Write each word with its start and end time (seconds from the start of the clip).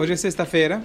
Hoje 0.00 0.14
é 0.14 0.16
sexta-feira, 0.16 0.82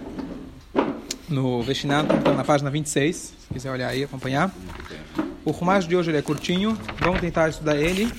no 1.30 1.64
Vestinato, 1.64 2.14
então 2.14 2.36
na 2.36 2.44
página 2.44 2.70
26, 2.70 3.16
se 3.16 3.34
quiser 3.54 3.72
olhar 3.72 3.88
aí, 3.88 4.04
acompanhar. 4.04 4.54
O 5.46 5.52
Rumash 5.52 5.88
de 5.88 5.96
hoje 5.96 6.12
ele 6.12 6.18
é 6.18 6.22
curtinho, 6.22 6.78
vamos 7.00 7.22
tentar 7.22 7.48
estudar 7.48 7.78
ele 7.78 8.12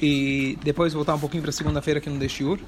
e 0.00 0.58
depois 0.64 0.92
voltar 0.92 1.14
um 1.14 1.20
pouquinho 1.20 1.44
para 1.44 1.52
segunda-feira 1.52 1.98
aqui 2.00 2.10
no 2.10 2.18
Deshiur. 2.18 2.58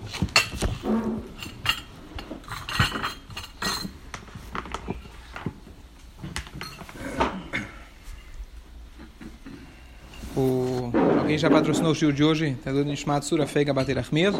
O... 10.36 10.92
Alguém 11.18 11.36
já 11.36 11.50
patrocinou 11.50 11.90
o 11.90 11.94
shiur 11.96 12.12
de 12.12 12.22
hoje? 12.22 12.50
Está 12.50 12.70
do 12.70 12.84
Nishmat 12.84 13.24
Sura 13.24 13.48
Feiga 13.48 13.74
Bater 13.74 13.98
Achmir. 13.98 14.30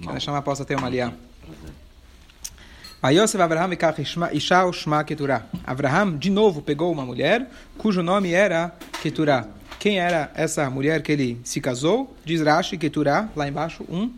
Que 0.00 0.06
vai 0.06 0.20
chamar 0.20 0.42
possa 0.42 0.64
ter 0.64 0.76
uma 0.76 0.86
aliá. 0.86 1.12
Vayosef 3.00 3.40
Avraham. 3.40 3.70
Avraham, 5.64 6.16
de 6.16 6.30
novo, 6.30 6.62
pegou 6.62 6.92
uma 6.92 7.04
mulher 7.04 7.48
cujo 7.76 8.02
nome 8.02 8.32
era 8.32 8.72
Keturah. 9.00 9.46
Quem 9.78 10.00
era 10.00 10.32
essa 10.34 10.68
mulher 10.68 11.02
que 11.02 11.12
ele 11.12 11.40
se 11.44 11.60
casou? 11.60 12.16
Diz 12.24 12.40
Rashi, 12.40 12.76
Keturah, 12.76 13.28
lá 13.36 13.46
embaixo, 13.46 13.84
um. 13.88 14.12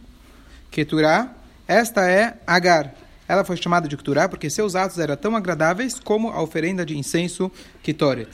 Keturah, 0.70 1.28
esta 1.68 2.10
é 2.10 2.38
Agar. 2.46 2.94
Ela 3.28 3.44
foi 3.44 3.56
chamada 3.58 3.86
de 3.86 3.96
Keturah 3.96 4.28
porque 4.28 4.48
seus 4.48 4.74
atos 4.74 4.98
eram 4.98 5.16
tão 5.16 5.36
agradáveis 5.36 6.00
como 6.02 6.30
a 6.30 6.40
oferenda 6.40 6.84
de 6.84 6.96
incenso 6.96 7.52
Ketoret. 7.82 8.30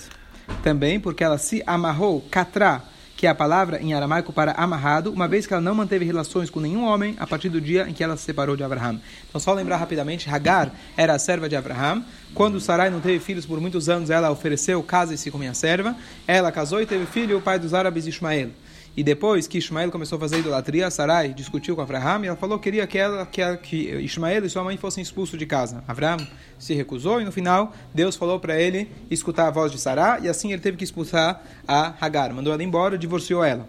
Também 0.62 1.00
porque 1.00 1.24
ela 1.24 1.38
se 1.38 1.62
amarrou, 1.66 2.24
Katra, 2.30 2.84
que 3.16 3.26
é 3.26 3.30
a 3.30 3.34
palavra 3.34 3.80
em 3.80 3.94
aramaico 3.94 4.32
para 4.32 4.52
amarrado, 4.52 5.10
uma 5.10 5.26
vez 5.26 5.46
que 5.46 5.54
ela 5.54 5.62
não 5.62 5.74
manteve 5.74 6.04
relações 6.04 6.50
com 6.50 6.60
nenhum 6.60 6.84
homem 6.84 7.16
a 7.18 7.26
partir 7.26 7.48
do 7.48 7.60
dia 7.60 7.88
em 7.88 7.94
que 7.94 8.04
ela 8.04 8.16
se 8.16 8.24
separou 8.24 8.56
de 8.56 8.62
Abraham. 8.62 9.00
Então, 9.28 9.40
só 9.40 9.54
lembrar 9.54 9.78
rapidamente, 9.78 10.28
Hagar 10.28 10.70
era 10.96 11.14
a 11.14 11.18
serva 11.18 11.48
de 11.48 11.56
Abraham. 11.56 12.04
Quando 12.34 12.60
Sarai 12.60 12.90
não 12.90 13.00
teve 13.00 13.18
filhos 13.18 13.46
por 13.46 13.58
muitos 13.60 13.88
anos, 13.88 14.10
ela 14.10 14.30
ofereceu 14.30 14.82
casa-se 14.82 15.30
com 15.30 15.38
minha 15.38 15.54
serva. 15.54 15.96
Ela 16.26 16.52
casou 16.52 16.80
e 16.82 16.86
teve 16.86 17.06
filho, 17.06 17.38
o 17.38 17.40
pai 17.40 17.58
dos 17.58 17.72
árabes, 17.72 18.06
Ismael. 18.06 18.50
E 18.96 19.04
depois 19.04 19.46
que 19.46 19.58
Ismael 19.58 19.90
começou 19.90 20.16
a 20.16 20.20
fazer 20.20 20.38
idolatria, 20.38 20.90
Sarai 20.90 21.34
discutiu 21.34 21.76
com 21.76 21.82
Abraham 21.82 22.24
e 22.24 22.28
ela 22.28 22.36
falou 22.36 22.58
que 22.58 22.64
queria 22.64 22.86
que, 22.86 22.96
ela, 22.96 23.26
que, 23.26 23.42
ela, 23.42 23.56
que 23.58 23.90
Ismael 23.96 24.46
e 24.46 24.48
sua 24.48 24.64
mãe 24.64 24.78
fossem 24.78 25.02
expulsos 25.02 25.38
de 25.38 25.44
casa. 25.44 25.84
Abraham 25.86 26.26
se 26.58 26.72
recusou 26.72 27.20
e 27.20 27.24
no 27.24 27.30
final 27.30 27.74
Deus 27.92 28.16
falou 28.16 28.40
para 28.40 28.58
ele 28.58 28.90
escutar 29.10 29.48
a 29.48 29.50
voz 29.50 29.70
de 29.70 29.78
Sarai 29.78 30.22
e 30.22 30.28
assim 30.30 30.50
ele 30.50 30.62
teve 30.62 30.78
que 30.78 30.84
expulsar 30.84 31.42
a 31.68 31.92
Hagar. 32.00 32.32
Mandou 32.32 32.54
ela 32.54 32.62
embora, 32.62 32.96
divorciou 32.96 33.44
ela. 33.44 33.68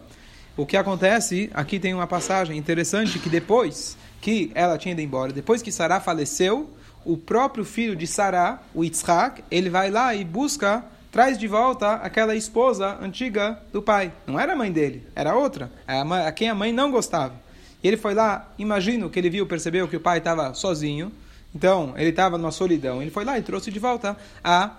O 0.55 0.65
que 0.65 0.77
acontece, 0.77 1.49
aqui 1.53 1.77
tem 1.77 1.93
uma 1.93 2.07
passagem 2.07 2.57
interessante 2.57 3.19
que 3.19 3.29
depois 3.29 3.97
que 4.21 4.49
ela 4.55 4.77
tinha 4.77 4.93
ido 4.93 5.01
embora, 5.01 5.33
depois 5.33 5.61
que 5.61 5.73
Sará 5.73 5.99
faleceu, 5.99 6.69
o 7.03 7.17
próprio 7.17 7.65
filho 7.65 7.97
de 7.97 8.07
Sará, 8.07 8.61
o 8.73 8.83
Yitzhak, 8.83 9.43
ele 9.51 9.69
vai 9.69 9.91
lá 9.91 10.15
e 10.15 10.23
busca 10.23 10.85
traz 11.11 11.37
de 11.37 11.47
volta 11.47 11.93
aquela 11.93 12.35
esposa 12.35 12.97
antiga 13.01 13.59
do 13.71 13.81
pai. 13.81 14.11
Não 14.25 14.39
era 14.39 14.53
a 14.53 14.55
mãe 14.55 14.71
dele, 14.71 15.07
era 15.15 15.35
outra, 15.35 15.71
a, 15.87 16.31
quem 16.31 16.49
a 16.49 16.55
mãe 16.55 16.71
não 16.71 16.91
gostava. 16.91 17.33
E 17.83 17.87
ele 17.87 17.97
foi 17.97 18.13
lá, 18.13 18.51
imagino 18.57 19.09
que 19.09 19.19
ele 19.19 19.29
viu, 19.29 19.45
percebeu 19.45 19.87
que 19.87 19.95
o 19.95 19.99
pai 19.99 20.17
estava 20.17 20.53
sozinho, 20.53 21.11
então 21.53 21.93
ele 21.97 22.09
estava 22.09 22.37
numa 22.37 22.51
solidão. 22.51 23.01
Ele 23.01 23.11
foi 23.11 23.23
lá 23.23 23.37
e 23.37 23.41
trouxe 23.41 23.71
de 23.71 23.79
volta 23.79 24.17
a 24.43 24.71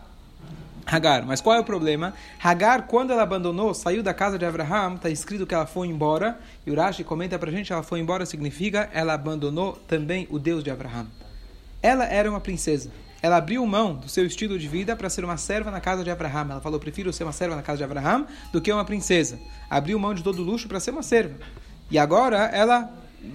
Hagar. 0.91 1.25
Mas 1.27 1.41
qual 1.41 1.55
é 1.55 1.61
o 1.61 1.65
problema? 1.65 2.15
Hagar, 2.43 2.87
quando 2.87 3.13
ela 3.13 3.23
abandonou, 3.23 3.75
saiu 3.75 4.03
da 4.03 4.15
casa 4.15 4.39
de 4.39 4.45
Abraham, 4.47 4.95
está 4.95 5.11
escrito 5.11 5.47
que 5.47 5.55
ela 5.55 5.67
foi 5.67 5.87
embora, 5.87 6.39
e 6.67 6.71
Urashi 6.71 7.05
comenta 7.05 7.39
para 7.39 7.51
a 7.51 7.53
gente, 7.53 7.73
ela 7.73 7.83
foi 7.83 8.01
embora 8.01 8.25
significa 8.25 8.89
ela 8.93 9.13
abandonou 9.13 9.75
também 9.87 10.27
o 10.31 10.39
Deus 10.39 10.65
de 10.65 10.71
Abraham. 10.71 11.07
Ela 11.83 12.07
era 12.07 12.29
uma 12.29 12.41
princesa 12.41 12.91
ela 13.21 13.37
abriu 13.37 13.65
mão 13.67 13.95
do 13.95 14.09
seu 14.09 14.25
estilo 14.25 14.59
de 14.59 14.69
vida 14.69 14.95
para 14.95 15.11
ser 15.11 15.25
uma 15.25 15.37
serva 15.37 15.71
na 15.71 15.81
casa 15.81 16.05
de 16.05 16.11
Abraham. 16.11 16.49
Ela 16.51 16.61
falou: 16.61 16.79
prefiro 16.79 17.13
ser 17.13 17.25
uma 17.25 17.33
serva 17.33 17.57
na 17.57 17.63
casa 17.63 17.79
de 17.79 17.85
Abraham 17.85 18.27
do 18.53 18.61
que 18.61 18.73
uma 18.73 18.85
princesa. 18.85 19.39
Abriu 19.69 19.99
mão 19.99 20.15
de 20.15 20.23
todo 20.23 20.41
o 20.41 20.45
luxo 20.45 20.69
para 20.69 20.79
ser 20.79 20.93
uma 20.93 21.03
serva. 21.03 21.35
E 21.91 21.99
agora 21.99 22.47
ela 22.53 22.91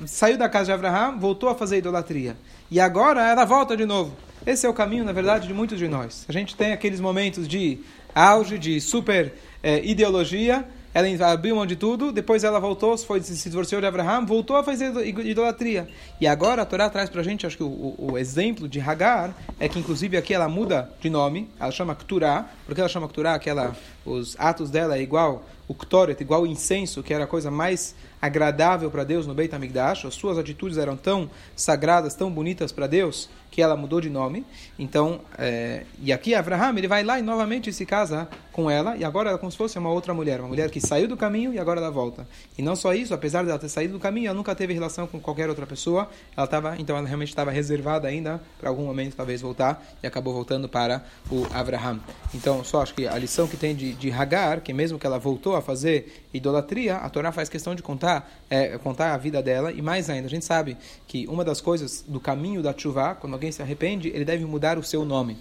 saiu 0.05 0.37
da 0.37 0.47
casa 0.47 0.65
de 0.65 0.71
Abraham, 0.71 1.19
voltou 1.19 1.49
a 1.49 1.55
fazer 1.55 1.77
idolatria. 1.77 2.37
E 2.71 2.79
agora 2.79 3.27
ela 3.29 3.45
volta 3.45 3.75
de 3.75 3.85
novo. 3.85 4.15
Esse 4.45 4.65
é 4.65 4.69
o 4.69 4.73
caminho, 4.73 5.03
na 5.03 5.11
verdade, 5.11 5.47
de 5.47 5.53
muitos 5.53 5.77
de 5.77 5.87
nós. 5.87 6.25
A 6.27 6.31
gente 6.31 6.55
tem 6.55 6.73
aqueles 6.73 6.99
momentos 6.99 7.47
de 7.47 7.79
auge, 8.13 8.57
de 8.57 8.79
super 8.79 9.33
eh, 9.61 9.81
ideologia 9.83 10.65
ela 10.93 11.31
abriu 11.31 11.55
mão 11.55 11.65
de 11.65 11.75
tudo, 11.75 12.11
depois 12.11 12.43
ela 12.43 12.59
voltou, 12.59 12.95
foi, 12.97 13.21
se 13.21 13.49
divorciou 13.49 13.81
de 13.81 13.87
Abraham, 13.87 14.25
voltou 14.25 14.55
a 14.55 14.63
fazer 14.63 14.93
idolatria. 15.07 15.87
E 16.21 16.27
agora 16.27 16.61
a 16.61 16.65
Torá 16.65 16.89
traz 16.89 17.09
para 17.09 17.21
a 17.21 17.23
gente, 17.23 17.47
acho 17.47 17.57
que 17.57 17.63
o, 17.63 17.95
o, 17.97 18.17
exemplo 18.17 18.67
de 18.67 18.79
Hagar 18.79 19.33
é 19.59 19.67
que 19.67 19.79
inclusive 19.79 20.15
aqui 20.17 20.33
ela 20.33 20.47
muda 20.47 20.89
de 21.01 21.09
nome, 21.09 21.49
ela 21.59 21.71
chama 21.71 21.95
Kturá, 21.95 22.47
porque 22.65 22.79
ela 22.79 22.89
chama 22.89 23.07
Kturá, 23.07 23.39
que 23.39 23.49
ela, 23.49 23.75
os 24.05 24.35
atos 24.39 24.69
dela 24.69 24.95
é 24.97 25.01
igual 25.01 25.43
o 25.67 25.73
Ktoret, 25.73 26.21
igual 26.21 26.43
o 26.43 26.47
incenso, 26.47 27.01
que 27.01 27.13
era 27.13 27.23
a 27.23 27.27
coisa 27.27 27.49
mais 27.49 27.95
agradável 28.23 28.89
para 28.89 29.03
Deus 29.03 29.27
no 29.27 29.33
Beit 29.33 29.53
HaMikdash, 29.53 30.05
as 30.05 30.13
suas 30.13 30.37
atitudes 30.37 30.77
eram 30.77 30.95
tão 30.95 31.29
sagradas, 31.57 32.15
tão 32.15 32.31
bonitas 32.31 32.71
para 32.71 32.87
Deus, 32.87 33.29
que 33.51 33.61
ela 33.61 33.75
mudou 33.75 33.99
de 33.99 34.09
nome. 34.09 34.45
Então, 34.79 35.19
é, 35.37 35.83
e 36.01 36.13
aqui 36.13 36.33
Abraham, 36.33 36.75
ele 36.77 36.87
vai 36.87 37.03
lá 37.03 37.19
e 37.19 37.21
novamente 37.21 37.71
se 37.73 37.85
casa 37.85 38.27
com 38.51 38.69
ela, 38.69 38.95
e 38.95 39.03
agora 39.03 39.29
ela 39.29 39.37
é 39.37 39.39
como 39.39 39.51
se 39.51 39.57
fosse 39.57 39.77
uma 39.77 39.91
outra 39.91 40.13
mulher, 40.13 40.39
uma 40.39 40.47
mulher 40.47 40.71
que 40.71 40.79
saiu 40.79 41.07
do 41.07 41.17
caminho 41.17 41.53
e 41.53 41.59
agora 41.59 41.79
ela 41.79 41.91
volta. 41.91 42.25
E 42.57 42.61
não 42.61 42.75
só 42.75 42.93
isso, 42.93 43.13
apesar 43.13 43.43
de 43.43 43.49
ela 43.49 43.59
ter 43.59 43.69
saído 43.69 43.93
do 43.93 43.99
caminho, 43.99 44.27
ela 44.27 44.35
nunca 44.35 44.55
teve 44.55 44.73
relação 44.73 45.05
com 45.05 45.19
qualquer 45.19 45.49
outra 45.49 45.67
pessoa, 45.67 46.09
ela 46.35 46.45
estava, 46.45 46.75
então 46.79 46.95
ela 46.97 47.05
realmente 47.05 47.29
estava 47.29 47.51
reservada 47.51 48.07
ainda 48.07 48.41
para 48.59 48.69
algum 48.69 48.85
momento 48.85 49.15
talvez 49.15 49.41
voltar, 49.41 49.83
e 50.01 50.07
acabou 50.07 50.33
voltando 50.33 50.69
para 50.69 51.03
o 51.29 51.45
Abraham. 51.53 51.99
Então, 52.33 52.63
só 52.63 52.81
acho 52.81 52.93
que 52.93 53.05
a 53.05 53.17
lição 53.17 53.47
que 53.47 53.57
tem 53.57 53.75
de, 53.75 53.93
de 53.93 54.11
Hagar, 54.11 54.61
que 54.61 54.71
mesmo 54.71 54.97
que 54.97 55.05
ela 55.05 55.19
voltou 55.19 55.55
a 55.55 55.61
fazer 55.61 56.25
idolatria, 56.33 56.95
a 56.95 57.09
Torá 57.09 57.31
faz 57.31 57.49
questão 57.49 57.75
de 57.75 57.83
contar, 57.83 58.12
é, 58.49 58.77
contar 58.77 59.13
a 59.13 59.17
vida 59.17 59.41
dela, 59.41 59.71
e 59.71 59.81
mais 59.81 60.09
ainda, 60.09 60.27
a 60.27 60.29
gente 60.29 60.45
sabe 60.45 60.77
que 61.07 61.25
uma 61.27 61.43
das 61.45 61.61
coisas 61.61 62.03
do 62.05 62.19
caminho 62.19 62.61
da 62.61 62.77
chuva, 62.77 63.15
quando 63.15 63.33
alguém 63.33 63.51
se 63.51 63.61
arrepende, 63.61 64.09
ele 64.09 64.25
deve 64.25 64.43
mudar 64.45 64.77
o 64.77 64.83
seu 64.83 65.05
nome. 65.05 65.37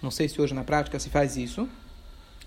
Não 0.00 0.10
sei 0.10 0.28
se 0.28 0.40
hoje 0.40 0.54
na 0.54 0.62
prática 0.62 0.98
se 0.98 1.10
faz 1.10 1.36
isso, 1.36 1.68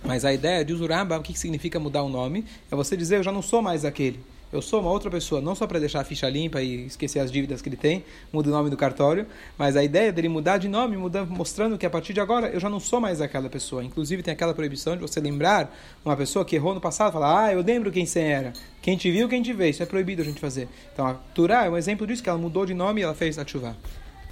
mas 0.03 0.23
a 0.23 0.33
ideia 0.33 0.63
de 0.63 0.73
Uzuraba, 0.73 1.17
o 1.17 1.21
que 1.21 1.37
significa 1.37 1.79
mudar 1.79 2.03
o 2.03 2.09
nome? 2.09 2.45
É 2.71 2.75
você 2.75 2.95
dizer, 2.95 3.17
eu 3.17 3.23
já 3.23 3.31
não 3.31 3.41
sou 3.41 3.61
mais 3.61 3.83
aquele. 3.83 4.23
Eu 4.51 4.63
sou 4.63 4.81
uma 4.81 4.89
outra 4.89 5.11
pessoa, 5.11 5.39
não 5.39 5.53
só 5.53 5.67
para 5.67 5.79
deixar 5.79 6.01
a 6.01 6.03
ficha 6.03 6.27
limpa 6.27 6.59
e 6.59 6.87
esquecer 6.87 7.19
as 7.19 7.31
dívidas 7.31 7.61
que 7.61 7.69
ele 7.69 7.77
tem, 7.77 8.03
muda 8.33 8.49
o 8.49 8.51
nome 8.51 8.71
do 8.71 8.75
cartório, 8.75 9.27
mas 9.55 9.75
a 9.77 9.83
ideia 9.83 10.11
dele 10.11 10.27
mudar 10.27 10.57
de 10.57 10.67
nome, 10.67 10.97
mudando, 10.97 11.29
mostrando 11.29 11.77
que 11.77 11.85
a 11.85 11.89
partir 11.89 12.13
de 12.13 12.19
agora 12.19 12.47
eu 12.49 12.59
já 12.59 12.67
não 12.67 12.79
sou 12.79 12.99
mais 12.99 13.21
aquela 13.21 13.47
pessoa. 13.47 13.83
Inclusive 13.83 14.23
tem 14.23 14.33
aquela 14.33 14.53
proibição 14.53 14.95
de 14.95 15.01
você 15.03 15.19
lembrar 15.19 15.71
uma 16.03 16.17
pessoa 16.17 16.43
que 16.43 16.55
errou 16.55 16.73
no 16.73 16.81
passado, 16.81 17.13
falar, 17.13 17.45
ah, 17.45 17.53
eu 17.53 17.61
lembro 17.61 17.91
quem 17.91 18.07
você 18.07 18.21
era. 18.21 18.53
Quem 18.81 18.97
te 18.97 19.11
viu, 19.11 19.29
quem 19.29 19.43
te 19.43 19.53
vê. 19.53 19.69
Isso 19.69 19.83
é 19.83 19.85
proibido 19.85 20.23
a 20.23 20.25
gente 20.25 20.39
fazer. 20.39 20.67
Então 20.91 21.05
a 21.05 21.13
Turá 21.13 21.65
é 21.65 21.69
um 21.69 21.77
exemplo 21.77 22.07
disso, 22.07 22.23
que 22.23 22.29
ela 22.29 22.39
mudou 22.39 22.65
de 22.65 22.73
nome 22.73 23.01
e 23.01 23.03
ela 23.03 23.13
fez 23.13 23.37
a 23.37 23.45
chuva. 23.45 23.77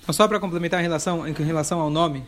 Só 0.10 0.28
para 0.28 0.40
complementar 0.40 0.80
em 0.80 0.84
relação, 0.84 1.28
em 1.28 1.34
relação 1.34 1.80
ao 1.80 1.92
nome, 1.92 2.24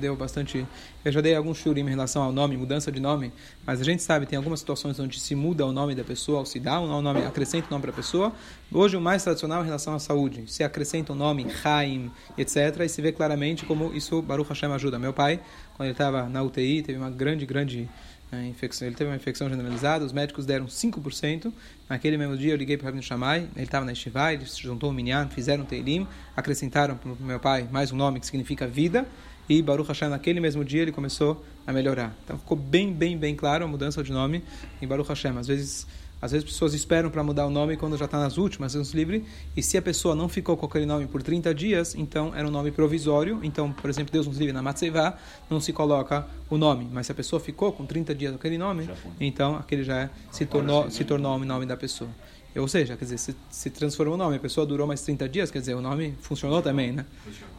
deu 0.00 0.16
bastante. 0.16 0.66
Eu 1.04 1.12
já 1.12 1.20
dei 1.20 1.34
alguns 1.34 1.58
shurim 1.58 1.82
em 1.82 1.88
relação 1.88 2.22
ao 2.22 2.32
nome, 2.32 2.56
mudança 2.56 2.90
de 2.90 3.00
nome, 3.00 3.32
mas 3.66 3.80
a 3.80 3.84
gente 3.84 4.02
sabe 4.02 4.26
tem 4.26 4.36
algumas 4.36 4.60
situações 4.60 4.98
onde 4.98 5.20
se 5.20 5.34
muda 5.34 5.66
o 5.66 5.72
nome 5.72 5.94
da 5.94 6.04
pessoa, 6.04 6.40
ou 6.40 6.46
se 6.46 6.58
dá 6.58 6.80
um 6.80 7.02
nome, 7.02 7.24
acrescenta 7.24 7.66
o 7.68 7.70
nome 7.70 7.82
para 7.82 7.90
a 7.90 7.94
pessoa. 7.94 8.32
Hoje 8.72 8.96
o 8.96 9.00
mais 9.00 9.22
tradicional 9.22 9.62
em 9.62 9.66
relação 9.66 9.94
à 9.94 9.98
saúde, 9.98 10.44
se 10.46 10.64
acrescenta 10.64 11.12
um 11.12 11.16
nome, 11.16 11.46
Haim, 11.64 12.10
etc. 12.36 12.80
E 12.80 12.88
se 12.88 13.02
vê 13.02 13.12
claramente 13.12 13.64
como 13.64 13.94
isso 13.94 14.20
Baruch 14.22 14.48
Hashem 14.48 14.72
ajuda. 14.72 14.98
Meu 14.98 15.12
pai, 15.12 15.40
quando 15.76 15.86
ele 15.86 15.92
estava 15.92 16.28
na 16.28 16.42
UTI, 16.42 16.82
teve 16.82 16.98
uma 16.98 17.10
grande, 17.10 17.44
grande 17.46 17.88
né, 18.34 18.48
infecção. 18.48 18.86
Ele 18.86 18.96
teve 18.96 19.10
uma 19.10 19.16
infecção 19.16 19.48
generalizada, 19.48 20.04
os 20.04 20.12
médicos 20.12 20.44
deram 20.44 20.66
5%. 20.66 21.52
Naquele 21.88 22.16
mesmo 22.16 22.36
dia 22.36 22.52
eu 22.52 22.56
liguei 22.56 22.76
para 22.76 22.84
o 22.84 22.86
Rabino 22.86 23.02
Shammai, 23.02 23.48
ele 23.54 23.64
estava 23.64 23.84
na 23.84 23.92
Estivai, 23.92 24.34
ele 24.34 24.46
se 24.46 24.62
juntou 24.62 24.88
ao 24.88 24.94
Minyan, 24.94 25.28
fizeram 25.28 25.62
um 25.62 25.66
Teilim, 25.66 26.06
acrescentaram 26.36 26.96
para 26.96 27.12
o 27.12 27.16
meu 27.20 27.38
pai 27.38 27.68
mais 27.70 27.92
um 27.92 27.96
nome 27.96 28.20
que 28.20 28.26
significa 28.26 28.66
vida, 28.66 29.06
e 29.48 29.60
Baruch 29.62 29.88
Hashem 29.88 30.08
naquele 30.08 30.40
mesmo 30.40 30.64
dia 30.64 30.82
ele 30.82 30.92
começou 30.92 31.44
a 31.66 31.72
melhorar. 31.72 32.14
Então 32.24 32.38
ficou 32.38 32.56
bem, 32.56 32.92
bem, 32.92 33.16
bem 33.16 33.34
claro 33.34 33.64
a 33.64 33.68
mudança 33.68 34.02
de 34.02 34.12
nome 34.12 34.42
em 34.80 34.86
Baruch 34.86 35.08
Hashem. 35.08 35.36
Às 35.38 35.46
vezes 35.46 35.86
às 36.24 36.32
vezes 36.32 36.46
pessoas 36.46 36.72
esperam 36.72 37.10
para 37.10 37.22
mudar 37.22 37.46
o 37.46 37.50
nome 37.50 37.76
quando 37.76 37.98
já 37.98 38.06
está 38.06 38.18
nas 38.18 38.38
últimas 38.38 38.72
Deus 38.72 38.92
livre, 38.92 39.26
e 39.54 39.62
se 39.62 39.76
a 39.76 39.82
pessoa 39.82 40.14
não 40.14 40.26
ficou 40.26 40.56
com 40.56 40.64
aquele 40.64 40.86
nome 40.86 41.06
por 41.06 41.22
30 41.22 41.54
dias, 41.54 41.94
então 41.94 42.34
era 42.34 42.48
um 42.48 42.50
nome 42.50 42.70
provisório. 42.70 43.40
Então, 43.42 43.70
por 43.70 43.90
exemplo, 43.90 44.10
Deus 44.10 44.26
nos 44.26 44.38
livre 44.38 44.50
na 44.50 44.62
Matsevá, 44.62 45.18
não 45.50 45.60
se 45.60 45.70
coloca 45.70 46.26
o 46.48 46.56
nome. 46.56 46.88
Mas 46.90 47.04
se 47.04 47.12
a 47.12 47.14
pessoa 47.14 47.38
ficou 47.38 47.72
com 47.72 47.84
30 47.84 48.14
dias 48.14 48.32
com 48.32 48.38
aquele 48.38 48.56
nome, 48.56 48.88
então 49.20 49.56
aquele 49.56 49.84
já 49.84 49.98
é, 50.00 50.10
se 50.30 50.46
tornou, 50.46 50.90
se 50.90 51.04
tornou 51.04 51.36
o 51.36 51.44
nome 51.44 51.66
da 51.66 51.76
pessoa. 51.76 52.08
Ou 52.56 52.68
seja, 52.68 52.96
quer 52.96 53.04
dizer, 53.04 53.18
se, 53.18 53.36
se 53.50 53.68
transformou 53.68 54.14
o 54.14 54.18
nome, 54.18 54.36
a 54.36 54.40
pessoa 54.40 54.64
durou 54.64 54.86
mais 54.86 55.02
30 55.02 55.28
dias, 55.28 55.50
quer 55.50 55.58
dizer, 55.58 55.74
o 55.74 55.82
nome 55.82 56.14
funcionou 56.22 56.62
também, 56.62 56.90
né? 56.90 57.04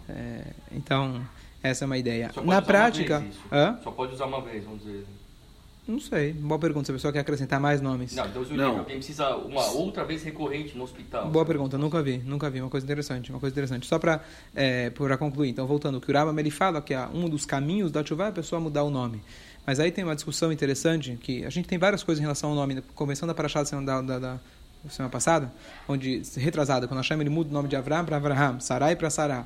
É, 0.09 0.41
então, 0.71 1.21
essa 1.69 1.85
é 1.85 1.87
uma 1.87 1.97
ideia. 1.97 2.31
Na 2.43 2.61
prática. 2.61 3.23
Só 3.83 3.91
pode 3.91 4.13
usar 4.13 4.25
uma 4.25 4.41
vez, 4.41 4.63
vamos 4.63 4.83
dizer. 4.83 5.05
Não 5.87 5.99
sei. 5.99 6.33
Boa 6.33 6.57
pergunta. 6.57 6.87
Se 6.87 6.91
a 6.91 6.95
pessoa 6.95 7.13
quer 7.13 7.19
acrescentar 7.19 7.59
mais 7.59 7.79
nomes. 7.79 8.15
Não, 8.15 8.27
Deus 8.29 8.49
o 8.49 8.55
Não. 8.55 8.79
Alguém 8.79 8.97
precisa 8.97 9.35
uma 9.35 9.65
outra 9.71 10.03
vez 10.03 10.23
recorrente 10.23 10.75
no 10.75 10.83
hospital. 10.83 11.29
Boa 11.29 11.45
pergunta, 11.45 11.77
nunca 11.77 12.01
vi, 12.01 12.17
nunca 12.17 12.49
vi. 12.49 12.59
Uma 12.59 12.71
coisa 12.71 12.83
interessante, 12.83 13.29
uma 13.29 13.39
coisa 13.39 13.53
interessante. 13.53 13.85
Só 13.85 13.99
para 13.99 14.21
é, 14.55 14.89
para 14.89 15.15
concluir, 15.15 15.49
então 15.49 15.67
voltando, 15.67 15.99
o 15.99 16.01
que 16.01 16.11
o 16.11 16.13
Rambam 16.13 16.37
ele 16.39 16.49
fala 16.49 16.81
que 16.81 16.93
é 16.93 17.07
um 17.13 17.29
dos 17.29 17.45
caminhos 17.45 17.91
da 17.91 18.03
chuva 18.03 18.25
é 18.25 18.27
a 18.29 18.31
pessoa 18.31 18.59
mudar 18.59 18.83
o 18.83 18.89
nome. 18.89 19.21
Mas 19.65 19.79
aí 19.79 19.91
tem 19.91 20.03
uma 20.03 20.15
discussão 20.15 20.51
interessante 20.51 21.17
que 21.21 21.45
a 21.45 21.49
gente 21.51 21.67
tem 21.67 21.77
várias 21.77 22.03
coisas 22.03 22.19
em 22.19 22.23
relação 22.23 22.49
ao 22.49 22.55
nome. 22.55 22.81
Começando 22.95 23.29
a 23.29 23.35
paraxá 23.35 23.59
da 23.59 23.65
semana, 23.65 24.01
da, 24.01 24.01
da, 24.01 24.39
da 24.83 24.89
semana 24.89 25.11
passada, 25.11 25.53
onde 25.87 26.23
retrasada, 26.37 26.87
quando 26.87 26.99
Hashem 26.99 27.19
ele 27.21 27.29
muda 27.29 27.51
o 27.51 27.53
nome 27.53 27.67
de 27.67 27.75
Avram 27.75 28.05
para 28.05 28.15
Avraham, 28.15 28.59
Sarai 28.59 28.95
para 28.95 29.11
Sarah. 29.11 29.45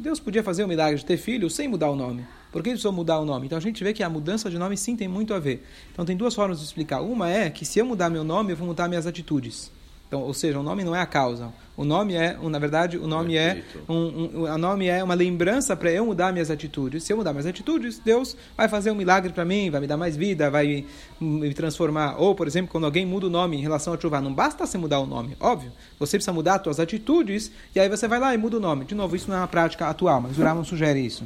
Deus 0.00 0.18
podia 0.18 0.42
fazer 0.42 0.64
o 0.64 0.68
milagre 0.68 0.98
de 0.98 1.04
ter 1.04 1.18
filho 1.18 1.50
sem 1.50 1.68
mudar 1.68 1.90
o 1.90 1.94
nome. 1.94 2.24
Por 2.50 2.62
que 2.62 2.70
precisou 2.70 2.90
mudar 2.90 3.20
o 3.20 3.24
nome? 3.26 3.44
Então 3.44 3.58
a 3.58 3.60
gente 3.60 3.84
vê 3.84 3.92
que 3.92 4.02
a 4.02 4.08
mudança 4.08 4.48
de 4.48 4.56
nome 4.56 4.74
sim 4.74 4.96
tem 4.96 5.06
muito 5.06 5.34
a 5.34 5.38
ver. 5.38 5.62
Então 5.92 6.06
tem 6.06 6.16
duas 6.16 6.34
formas 6.34 6.58
de 6.58 6.64
explicar. 6.64 7.02
Uma 7.02 7.28
é 7.28 7.50
que 7.50 7.66
se 7.66 7.78
eu 7.78 7.84
mudar 7.84 8.08
meu 8.08 8.24
nome, 8.24 8.50
eu 8.50 8.56
vou 8.56 8.66
mudar 8.66 8.88
minhas 8.88 9.06
atitudes. 9.06 9.70
Então, 10.10 10.22
ou 10.22 10.34
seja, 10.34 10.58
o 10.58 10.62
nome 10.64 10.82
não 10.82 10.94
é 10.94 11.00
a 11.00 11.06
causa. 11.06 11.52
O 11.76 11.84
nome 11.84 12.14
é, 12.14 12.36
na 12.36 12.58
verdade, 12.58 12.98
o 12.98 13.06
nome 13.06 13.36
é 13.36 13.62
um, 13.88 13.94
um, 13.94 14.42
o 14.42 14.58
nome 14.58 14.88
é 14.88 15.04
uma 15.04 15.14
lembrança 15.14 15.76
para 15.76 15.88
eu 15.92 16.04
mudar 16.04 16.32
minhas 16.32 16.50
atitudes. 16.50 17.04
Se 17.04 17.12
eu 17.12 17.16
mudar 17.16 17.32
minhas 17.32 17.46
atitudes, 17.46 18.00
Deus 18.00 18.36
vai 18.56 18.68
fazer 18.68 18.90
um 18.90 18.96
milagre 18.96 19.32
para 19.32 19.44
mim, 19.44 19.70
vai 19.70 19.80
me 19.80 19.86
dar 19.86 19.96
mais 19.96 20.16
vida, 20.16 20.50
vai 20.50 20.84
me 21.20 21.54
transformar. 21.54 22.16
Ou, 22.18 22.34
por 22.34 22.48
exemplo, 22.48 22.72
quando 22.72 22.86
alguém 22.86 23.06
muda 23.06 23.28
o 23.28 23.30
nome 23.30 23.56
em 23.56 23.60
relação 23.60 23.94
a 23.94 24.00
chuva, 24.00 24.20
não 24.20 24.34
basta 24.34 24.66
você 24.66 24.76
mudar 24.76 24.98
o 24.98 25.06
nome, 25.06 25.36
óbvio. 25.38 25.70
Você 26.00 26.16
precisa 26.16 26.32
mudar 26.32 26.56
as 26.56 26.62
suas 26.64 26.80
atitudes 26.80 27.52
e 27.72 27.78
aí 27.78 27.88
você 27.88 28.08
vai 28.08 28.18
lá 28.18 28.34
e 28.34 28.36
muda 28.36 28.56
o 28.56 28.60
nome. 28.60 28.86
De 28.86 28.96
novo, 28.96 29.14
isso 29.14 29.30
não 29.30 29.36
é 29.36 29.40
uma 29.40 29.46
prática 29.46 29.86
atual, 29.86 30.20
mas 30.20 30.36
o 30.36 30.42
Rambam 30.42 30.64
sugere 30.64 30.98
isso. 30.98 31.24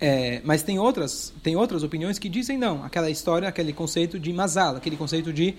É, 0.00 0.40
mas 0.44 0.62
tem 0.62 0.78
outras, 0.78 1.32
tem 1.42 1.56
outras 1.56 1.82
opiniões 1.82 2.18
que 2.18 2.28
dizem 2.28 2.58
não. 2.58 2.84
Aquela 2.84 3.10
história, 3.10 3.48
aquele 3.48 3.72
conceito 3.72 4.18
de 4.18 4.32
mazal, 4.32 4.76
aquele 4.76 4.96
conceito 4.96 5.32
de 5.32 5.54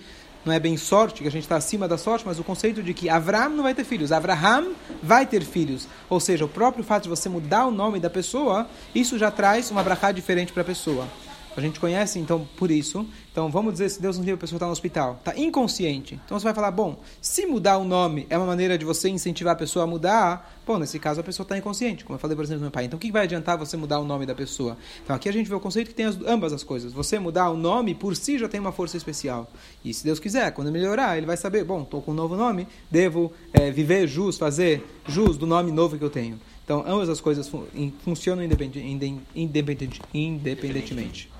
não 0.46 0.52
é 0.52 0.60
bem 0.60 0.76
sorte, 0.76 1.22
que 1.22 1.28
a 1.28 1.30
gente 1.30 1.42
está 1.42 1.56
acima 1.56 1.88
da 1.88 1.98
sorte, 1.98 2.24
mas 2.24 2.38
o 2.38 2.44
conceito 2.44 2.80
de 2.80 2.94
que 2.94 3.08
Avram 3.08 3.50
não 3.50 3.64
vai 3.64 3.74
ter 3.74 3.82
filhos, 3.82 4.12
Avraham 4.12 4.74
vai 5.02 5.26
ter 5.26 5.42
filhos. 5.42 5.88
Ou 6.08 6.20
seja, 6.20 6.44
o 6.44 6.48
próprio 6.48 6.84
fato 6.84 7.04
de 7.04 7.08
você 7.08 7.28
mudar 7.28 7.66
o 7.66 7.72
nome 7.72 7.98
da 7.98 8.08
pessoa, 8.08 8.68
isso 8.94 9.18
já 9.18 9.28
traz 9.28 9.72
uma 9.72 9.82
brachá 9.82 10.12
diferente 10.12 10.52
para 10.52 10.62
a 10.62 10.64
pessoa. 10.64 11.08
A 11.56 11.60
gente 11.60 11.80
conhece, 11.80 12.18
então, 12.18 12.46
por 12.56 12.70
isso. 12.70 13.06
Então, 13.32 13.50
vamos 13.50 13.72
dizer, 13.72 13.88
se 13.88 14.00
Deus 14.00 14.16
nos 14.18 14.26
livre, 14.26 14.38
a 14.38 14.40
pessoa 14.40 14.56
está 14.58 14.66
no 14.66 14.72
hospital, 14.72 15.16
está 15.18 15.38
inconsciente. 15.38 16.20
Então, 16.24 16.38
você 16.38 16.44
vai 16.44 16.52
falar, 16.54 16.70
bom, 16.70 17.00
se 17.20 17.46
mudar 17.46 17.78
o 17.78 17.84
nome 17.84 18.26
é 18.28 18.36
uma 18.36 18.46
maneira 18.46 18.76
de 18.76 18.84
você 18.84 19.08
incentivar 19.08 19.54
a 19.54 19.56
pessoa 19.56 19.84
a 19.84 19.86
mudar, 19.86 20.60
bom, 20.66 20.78
nesse 20.78 20.98
caso, 20.98 21.20
a 21.20 21.22
pessoa 21.22 21.44
está 21.44 21.56
inconsciente, 21.56 22.04
como 22.04 22.16
eu 22.16 22.20
falei, 22.20 22.36
por 22.36 22.44
exemplo, 22.44 22.60
do 22.60 22.62
meu 22.64 22.70
pai. 22.70 22.84
Então, 22.84 22.98
o 22.98 23.00
que 23.00 23.10
vai 23.10 23.22
adiantar 23.24 23.56
você 23.56 23.76
mudar 23.76 23.98
o 24.00 24.04
nome 24.04 24.26
da 24.26 24.34
pessoa? 24.34 24.76
Então, 25.02 25.16
aqui 25.16 25.28
a 25.28 25.32
gente 25.32 25.48
vê 25.48 25.54
o 25.54 25.60
conceito 25.60 25.88
que 25.88 25.94
tem 25.94 26.06
as, 26.06 26.18
ambas 26.26 26.52
as 26.52 26.62
coisas. 26.62 26.92
Você 26.92 27.18
mudar 27.18 27.50
o 27.50 27.56
nome, 27.56 27.94
por 27.94 28.14
si, 28.16 28.38
já 28.38 28.48
tem 28.48 28.60
uma 28.60 28.72
força 28.72 28.96
especial. 28.98 29.50
E, 29.82 29.94
se 29.94 30.04
Deus 30.04 30.20
quiser, 30.20 30.50
quando 30.52 30.70
melhorar, 30.70 31.16
ele 31.16 31.26
vai 31.26 31.36
saber, 31.38 31.64
bom, 31.64 31.82
estou 31.82 32.02
com 32.02 32.10
um 32.12 32.14
novo 32.14 32.36
nome, 32.36 32.68
devo 32.90 33.32
eh, 33.54 33.70
viver 33.70 34.06
jus, 34.06 34.36
fazer 34.36 34.86
jus 35.08 35.38
do 35.38 35.46
nome 35.46 35.72
novo 35.72 35.96
que 35.96 36.04
eu 36.04 36.10
tenho. 36.10 36.38
Então, 36.64 36.82
ambas 36.86 37.08
as 37.08 37.20
coisas 37.20 37.48
fun 37.48 37.64
funcionam 38.02 38.42
independe- 38.42 38.80
inde- 38.80 39.20
independente- 39.34 40.02
independentemente. 40.12 41.30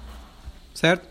Certo? 0.76 1.08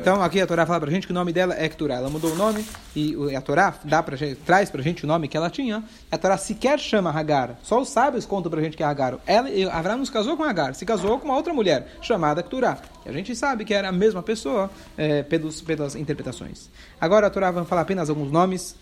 Então 0.00 0.20
aqui 0.20 0.40
a 0.40 0.46
Torá 0.46 0.66
fala 0.66 0.80
pra 0.80 0.90
gente 0.90 1.06
que 1.06 1.12
o 1.12 1.14
nome 1.14 1.32
dela 1.32 1.54
é 1.54 1.68
Keturah. 1.68 1.98
Ela 1.98 2.10
mudou 2.10 2.32
o 2.32 2.34
nome 2.34 2.66
e 2.96 3.14
a 3.36 3.40
Torá 3.40 3.72
dá 3.84 4.02
pra 4.02 4.16
gente, 4.16 4.34
traz 4.40 4.70
pra 4.70 4.82
gente 4.82 5.04
o 5.04 5.06
nome 5.06 5.28
que 5.28 5.36
ela 5.36 5.48
tinha. 5.48 5.84
A 6.10 6.18
Torá 6.18 6.36
sequer 6.36 6.80
chama 6.80 7.12
Hagar. 7.12 7.56
Só 7.62 7.80
os 7.80 7.90
sábios 7.90 8.26
contam 8.26 8.50
pra 8.50 8.60
gente 8.60 8.76
que 8.76 8.82
é 8.82 8.86
Hagar. 8.86 9.20
Ela, 9.24 9.48
e 9.50 9.62
Abraão 9.70 9.98
nos 9.98 10.10
casou 10.10 10.36
com 10.36 10.42
Hagar, 10.42 10.74
se 10.74 10.84
casou 10.84 11.16
com 11.20 11.26
uma 11.26 11.36
outra 11.36 11.54
mulher 11.54 11.96
chamada 12.02 12.42
Keturah. 12.42 12.78
E 13.06 13.08
a 13.08 13.12
gente 13.12 13.36
sabe 13.36 13.64
que 13.64 13.72
era 13.72 13.88
a 13.88 13.92
mesma 13.92 14.20
pessoa 14.20 14.68
eh, 14.98 15.22
pelos, 15.22 15.60
pelas 15.60 15.94
interpretações. 15.94 16.68
Agora 17.00 17.28
a 17.28 17.30
Torá 17.30 17.52
vai 17.52 17.64
falar 17.64 17.82
apenas 17.82 18.10
alguns 18.10 18.32
nomes. 18.32 18.74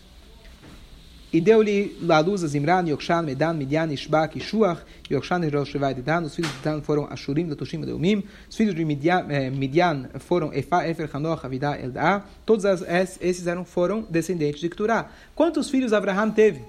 E 1.33 1.41
deu-lhe 1.41 1.97
à 2.11 2.21
luz 2.21 2.45
a 2.45 2.47
Zimran, 2.47 2.85
Yokshan, 2.87 3.23
Medan, 3.23 3.55
Midian, 3.55 3.91
Ishbak, 3.91 4.37
Ishuach, 4.37 4.81
Yokshan, 5.11 5.43
Israel, 5.47 5.65
Shevai, 5.65 5.95
Dedan. 5.95 6.23
Os 6.25 6.35
filhos 6.37 6.53
de 6.53 6.59
Dan 6.63 6.83
foram 6.83 7.07
Ashurim, 7.11 7.47
Letushim 7.49 7.81
e 7.83 7.87
Deumim. 7.87 8.23
Os 8.51 8.55
filhos 8.55 8.75
de 8.75 8.85
Midian, 8.85 9.25
eh, 9.31 9.49
Midian 9.49 10.11
foram 10.19 10.53
Efa, 10.53 10.87
Efer, 10.87 11.09
Hanoch, 11.13 11.43
Avidah, 11.47 11.79
Eldá. 11.81 12.23
Todos 12.45 12.67
as- 12.67 12.83
es- 12.83 13.19
esses 13.23 13.47
eram, 13.47 13.65
foram 13.65 14.03
descendentes 14.11 14.61
de 14.61 14.69
Keturah. 14.69 15.11
Quantos 15.35 15.71
filhos 15.71 15.95
Abraham 15.95 16.31
teve? 16.31 16.61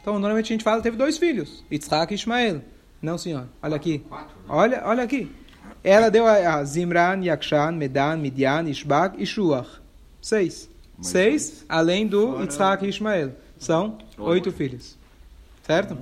Então, 0.00 0.14
normalmente 0.18 0.46
a 0.46 0.54
gente 0.54 0.64
fala 0.64 0.80
teve 0.80 0.96
dois 0.96 1.18
filhos, 1.18 1.62
Yitzhak 1.70 2.12
e 2.12 2.14
Ismael. 2.14 2.62
Não, 3.02 3.18
senhor. 3.18 3.44
Olha 3.62 3.76
aqui. 3.76 4.02
Olha, 4.48 4.82
olha 4.86 5.02
aqui. 5.02 5.30
Ela 5.84 6.10
deu 6.10 6.26
a, 6.26 6.54
a 6.54 6.64
Zimran, 6.64 7.20
Yakshan, 7.22 7.72
Medan, 7.72 8.16
Midian, 8.16 8.62
Ishbak 8.70 9.20
e 9.22 9.26
Shuach. 9.26 9.68
Seis. 10.22 10.68
Seis, 11.02 11.64
além 11.68 12.06
do 12.06 12.28
Fora- 12.32 12.42
Yitzhak 12.42 12.86
e 12.86 12.88
Ismael. 12.88 13.32
São 13.58 13.98
oito 14.18 14.52
filhos. 14.52 14.96
Certo? 15.62 15.96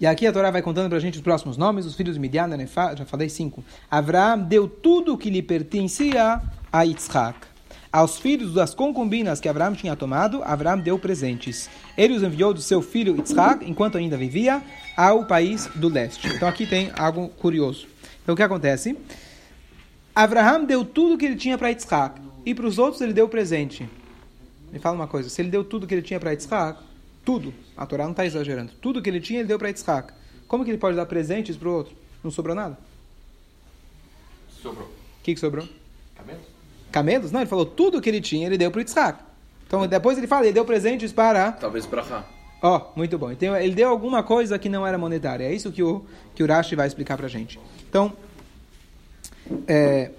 E 0.00 0.06
aqui 0.06 0.26
a 0.26 0.32
Torá 0.32 0.50
vai 0.50 0.62
contando 0.62 0.88
para 0.88 0.98
a 0.98 1.00
gente 1.00 1.16
os 1.16 1.22
próximos 1.22 1.56
nomes. 1.56 1.86
Os 1.86 1.94
filhos 1.94 2.14
de 2.14 2.20
Midian, 2.20 2.48
Nefa, 2.48 2.94
já 2.96 3.04
falei 3.04 3.28
cinco. 3.28 3.64
Avraham 3.90 4.38
deu 4.38 4.68
tudo 4.68 5.14
o 5.14 5.18
que 5.18 5.30
lhe 5.30 5.42
pertencia 5.42 6.40
a 6.72 6.82
Yitzhak. 6.82 7.38
Aos 7.92 8.18
filhos 8.18 8.54
das 8.54 8.74
concubinas 8.74 9.38
que 9.38 9.48
Abraão 9.48 9.72
tinha 9.72 9.94
tomado, 9.94 10.42
Abraão 10.42 10.80
deu 10.80 10.98
presentes. 10.98 11.70
Ele 11.96 12.14
os 12.14 12.24
enviou 12.24 12.52
do 12.52 12.60
seu 12.60 12.82
filho 12.82 13.16
Yitzhak, 13.16 13.64
enquanto 13.70 13.96
ainda 13.96 14.16
vivia, 14.16 14.60
ao 14.96 15.26
país 15.26 15.68
do 15.76 15.88
leste. 15.88 16.26
Então 16.26 16.48
aqui 16.48 16.66
tem 16.66 16.90
algo 16.98 17.28
curioso. 17.28 17.86
Então 18.22 18.32
o 18.32 18.36
que 18.36 18.42
acontece? 18.42 18.98
Abraão 20.12 20.64
deu 20.64 20.84
tudo 20.84 21.16
que 21.16 21.24
ele 21.24 21.36
tinha 21.36 21.56
para 21.56 21.68
Yitzhak. 21.68 22.20
E 22.44 22.54
para 22.54 22.66
os 22.66 22.78
outros 22.78 23.00
ele 23.00 23.12
deu 23.12 23.28
presente. 23.28 23.88
Me 24.74 24.80
fala 24.80 24.96
uma 24.96 25.06
coisa, 25.06 25.28
se 25.28 25.40
ele 25.40 25.50
deu 25.50 25.62
tudo 25.62 25.86
que 25.86 25.94
ele 25.94 26.02
tinha 26.02 26.18
para 26.18 26.32
Yitzhak, 26.32 26.82
tudo, 27.24 27.54
a 27.76 27.86
Torá 27.86 28.02
não 28.02 28.10
está 28.10 28.26
exagerando, 28.26 28.72
tudo 28.82 29.00
que 29.00 29.08
ele 29.08 29.20
tinha 29.20 29.38
ele 29.38 29.46
deu 29.46 29.56
para 29.56 29.68
Yitzhak. 29.68 30.12
Como 30.48 30.64
que 30.64 30.70
ele 30.72 30.78
pode 30.78 30.96
dar 30.96 31.06
presentes 31.06 31.56
para 31.56 31.68
o 31.68 31.72
outro? 31.72 31.94
Não 32.24 32.30
sobrou 32.32 32.56
nada? 32.56 32.76
Sobrou. 34.48 34.88
O 34.88 35.22
que, 35.22 35.32
que 35.32 35.38
sobrou? 35.38 35.68
Cabelo? 36.16 36.40
Camelos? 36.90 37.30
Não, 37.30 37.38
ele 37.38 37.48
falou 37.48 37.64
tudo 37.64 38.00
que 38.00 38.08
ele 38.08 38.20
tinha 38.20 38.48
ele 38.48 38.58
deu 38.58 38.68
para 38.68 38.80
Yitzhak. 38.80 39.22
Então 39.64 39.86
depois 39.86 40.18
ele 40.18 40.26
fala, 40.26 40.44
ele 40.44 40.52
deu 40.52 40.64
presentes 40.64 41.12
para... 41.12 41.52
Talvez 41.52 41.86
pra 41.86 42.02
cá. 42.02 42.24
Ó, 42.60 42.90
muito 42.96 43.16
bom. 43.16 43.30
Então 43.30 43.56
ele 43.56 43.76
deu 43.76 43.88
alguma 43.88 44.24
coisa 44.24 44.58
que 44.58 44.68
não 44.68 44.84
era 44.84 44.98
monetária. 44.98 45.44
É 45.44 45.54
isso 45.54 45.70
que 45.70 45.84
o, 45.84 46.04
que 46.34 46.42
o 46.42 46.48
Rashi 46.48 46.74
vai 46.74 46.88
explicar 46.88 47.16
para 47.16 47.28
gente. 47.28 47.60
Então, 47.88 48.12
é, 49.68 50.10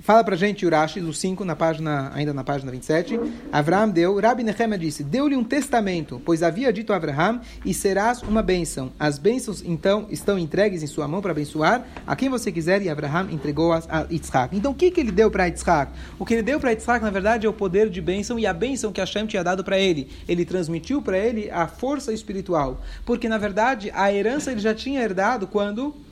fala 0.00 0.24
para 0.24 0.36
gente 0.36 0.64
o 0.64 0.70
Rashi, 0.70 1.00
no 1.00 1.12
5, 1.12 1.44
na 1.44 1.56
página, 1.56 2.10
ainda 2.14 2.32
na 2.32 2.44
página 2.44 2.70
27. 2.70 3.18
Avraham 3.52 3.90
deu, 3.90 4.18
Rabi 4.18 4.42
Nehemia 4.42 4.78
disse, 4.78 5.02
deu-lhe 5.02 5.36
um 5.36 5.44
testamento, 5.44 6.20
pois 6.24 6.42
havia 6.42 6.72
dito 6.72 6.92
a 6.92 6.96
Avraham, 6.96 7.40
e 7.64 7.74
serás 7.74 8.22
uma 8.22 8.42
bênção. 8.42 8.92
As 8.98 9.18
bênçãos, 9.18 9.62
então, 9.64 10.06
estão 10.10 10.38
entregues 10.38 10.82
em 10.82 10.86
sua 10.86 11.08
mão 11.08 11.20
para 11.20 11.32
abençoar 11.32 11.86
a 12.06 12.16
quem 12.16 12.28
você 12.28 12.50
quiser, 12.52 12.80
e 12.82 12.88
Avraham 12.88 13.30
entregou-as 13.30 13.88
a 13.90 14.06
Yitzhak. 14.10 14.56
Então, 14.56 14.72
o 14.72 14.74
que, 14.74 14.90
que 14.90 15.00
ele 15.00 15.12
deu 15.12 15.30
para 15.30 15.46
Yitzhak? 15.46 15.92
O 16.18 16.24
que 16.24 16.34
ele 16.34 16.42
deu 16.42 16.58
para 16.58 16.70
Yitzhak, 16.70 17.04
na 17.04 17.10
verdade, 17.10 17.46
é 17.46 17.50
o 17.50 17.52
poder 17.52 17.90
de 17.90 18.00
bênção 18.00 18.38
e 18.38 18.46
a 18.46 18.52
bênção 18.52 18.92
que 18.92 19.00
Hashem 19.00 19.26
tinha 19.26 19.44
dado 19.44 19.62
para 19.64 19.78
ele. 19.78 20.08
Ele 20.28 20.44
transmitiu 20.44 21.02
para 21.02 21.18
ele 21.18 21.50
a 21.50 21.66
força 21.66 22.12
espiritual. 22.12 22.80
Porque, 23.04 23.28
na 23.28 23.38
verdade, 23.38 23.90
a 23.94 24.12
herança 24.12 24.52
ele 24.52 24.60
já 24.60 24.74
tinha 24.74 25.02
herdado 25.02 25.46
quando... 25.46 26.07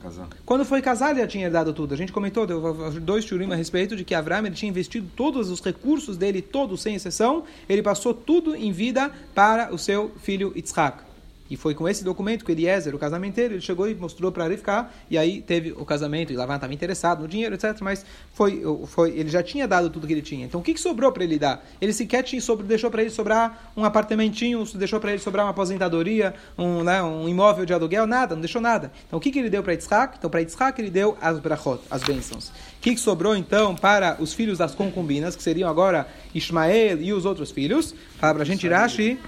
Casar. 0.00 0.28
Quando 0.46 0.64
foi 0.64 0.80
casar, 0.80 1.10
ele 1.10 1.20
já 1.20 1.26
tinha 1.26 1.46
herdado 1.46 1.72
tudo. 1.72 1.92
A 1.92 1.96
gente 1.96 2.12
comentou, 2.12 2.46
deu 2.46 2.60
dois 3.00 3.24
churim 3.24 3.52
a 3.52 3.56
respeito 3.56 3.96
de 3.96 4.04
que 4.04 4.14
Abraão 4.14 4.46
ele 4.46 4.54
tinha 4.54 4.70
investido 4.70 5.08
todos 5.16 5.50
os 5.50 5.60
recursos 5.60 6.16
dele, 6.16 6.40
todos 6.40 6.80
sem 6.80 6.94
exceção, 6.94 7.44
ele 7.68 7.82
passou 7.82 8.14
tudo 8.14 8.54
em 8.54 8.70
vida 8.70 9.10
para 9.34 9.74
o 9.74 9.78
seu 9.78 10.12
filho 10.22 10.52
Yitzhak. 10.54 11.07
E 11.50 11.56
foi 11.56 11.74
com 11.74 11.88
esse 11.88 12.04
documento 12.04 12.44
que 12.44 12.52
Eliezer, 12.52 12.94
o 12.94 12.98
casamenteiro, 12.98 13.54
ele 13.54 13.60
chegou 13.60 13.88
e 13.88 13.94
mostrou 13.94 14.30
para 14.30 14.46
Rivka, 14.46 14.88
e 15.10 15.16
aí 15.16 15.40
teve 15.40 15.72
o 15.72 15.84
casamento, 15.84 16.32
e 16.32 16.36
Lavan 16.36 16.56
estava 16.56 16.74
interessado 16.74 17.22
no 17.22 17.28
dinheiro, 17.28 17.54
etc. 17.54 17.76
Mas 17.80 18.04
foi, 18.32 18.62
foi, 18.86 19.10
ele 19.10 19.28
já 19.28 19.42
tinha 19.42 19.66
dado 19.66 19.88
tudo 19.88 20.06
que 20.06 20.12
ele 20.12 20.22
tinha. 20.22 20.44
Então 20.44 20.60
o 20.60 20.62
que, 20.62 20.74
que 20.74 20.80
sobrou 20.80 21.10
para 21.10 21.24
ele 21.24 21.38
dar? 21.38 21.64
Ele 21.80 21.92
sequer 21.92 22.22
tinha, 22.22 22.40
sobre, 22.40 22.66
deixou 22.66 22.90
para 22.90 23.02
ele 23.02 23.10
sobrar 23.10 23.72
um 23.76 23.84
apartamentinho, 23.84 24.64
deixou 24.74 25.00
para 25.00 25.10
ele 25.10 25.20
sobrar 25.20 25.44
uma 25.46 25.50
aposentadoria, 25.50 26.34
um, 26.56 26.82
né, 26.82 27.02
um 27.02 27.28
imóvel 27.28 27.64
de 27.64 27.72
aluguel, 27.72 28.06
nada, 28.06 28.34
não 28.34 28.42
deixou 28.42 28.60
nada. 28.60 28.92
Então 29.06 29.18
o 29.18 29.20
que, 29.20 29.30
que 29.30 29.38
ele 29.38 29.50
deu 29.50 29.62
para 29.62 29.72
Yitzhak? 29.72 30.16
Então 30.18 30.28
para 30.28 30.40
Yitzhak 30.40 30.80
ele 30.80 30.90
deu 30.90 31.16
as 31.20 31.38
brachot, 31.38 31.80
as 31.90 32.02
bênçãos. 32.02 32.48
O 32.48 32.80
que, 32.80 32.94
que 32.94 33.00
sobrou 33.00 33.36
então 33.36 33.74
para 33.74 34.16
os 34.20 34.32
filhos 34.32 34.58
das 34.58 34.74
concubinas, 34.74 35.34
que 35.34 35.42
seriam 35.42 35.68
agora 35.68 36.06
Ismael 36.34 37.00
e 37.00 37.12
os 37.12 37.24
outros 37.24 37.50
filhos? 37.50 37.94
Fala 38.18 38.34
para 38.34 38.42
a 38.42 38.46
gente 38.46 38.68
Rashi. 38.68 39.18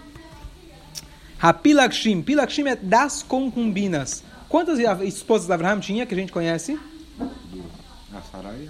Rapilakshim. 1.41 2.21
Pilakshim 2.21 2.69
é 2.69 2.77
das 2.77 3.23
concubinas. 3.23 4.23
Quantas 4.47 4.79
esposas 4.79 5.47
de 5.47 5.53
Abraham 5.55 5.81
tinha 5.81 6.05
que 6.05 6.13
a 6.13 6.17
gente 6.17 6.31
conhece? 6.31 6.79
A. 8.13 8.21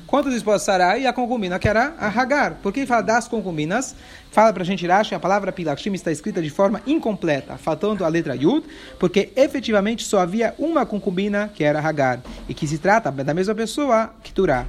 Quantas 0.07 0.35
esposas 0.35 0.63
Sarai 0.63 1.03
e 1.03 1.07
a 1.07 1.13
concubina, 1.13 1.59
que 1.59 1.67
era 1.67 1.95
a 1.99 2.07
Hagar. 2.07 2.59
Por 2.63 2.73
que 2.73 2.87
fala 2.87 3.03
das 3.03 3.27
concubinas? 3.27 3.97
Fala 4.31 4.53
pra 4.53 4.63
gente 4.63 4.87
Rashi, 4.87 5.17
a 5.17 5.19
palavra 5.19 5.51
Pilakshim 5.51 5.93
está 5.95 6.13
escrita 6.13 6.41
de 6.41 6.49
forma 6.49 6.81
incompleta, 6.87 7.59
faltando 7.59 8.05
a 8.05 8.09
letra 8.09 8.37
Yud, 8.37 8.65
porque 9.01 9.33
efetivamente 9.35 10.05
só 10.05 10.21
havia 10.21 10.55
uma 10.57 10.87
concubina, 10.87 11.49
que 11.53 11.65
era 11.65 11.81
Hagar, 11.81 12.23
e 12.49 12.55
que 12.55 12.69
se 12.69 12.79
trata 12.79 13.11
da 13.11 13.35
mesma 13.35 13.55
pessoa, 13.55 14.15
Keturah. 14.23 14.69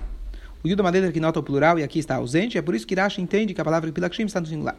O 0.64 0.68
Yuda 0.68 0.82
Madeira 0.82 1.12
que 1.12 1.20
nota 1.20 1.40
o 1.40 1.44
plural 1.44 1.78
e 1.78 1.84
aqui 1.84 2.00
está 2.00 2.16
ausente, 2.16 2.58
é 2.58 2.62
por 2.62 2.74
isso 2.74 2.88
que 2.88 2.96
Rashi 2.96 3.22
entende 3.22 3.54
que 3.54 3.62
a 3.62 3.66
palavra 3.66 3.92
Pilakshim 3.92 4.26
está 4.26 4.40
no 4.40 4.48
singular. 4.48 4.76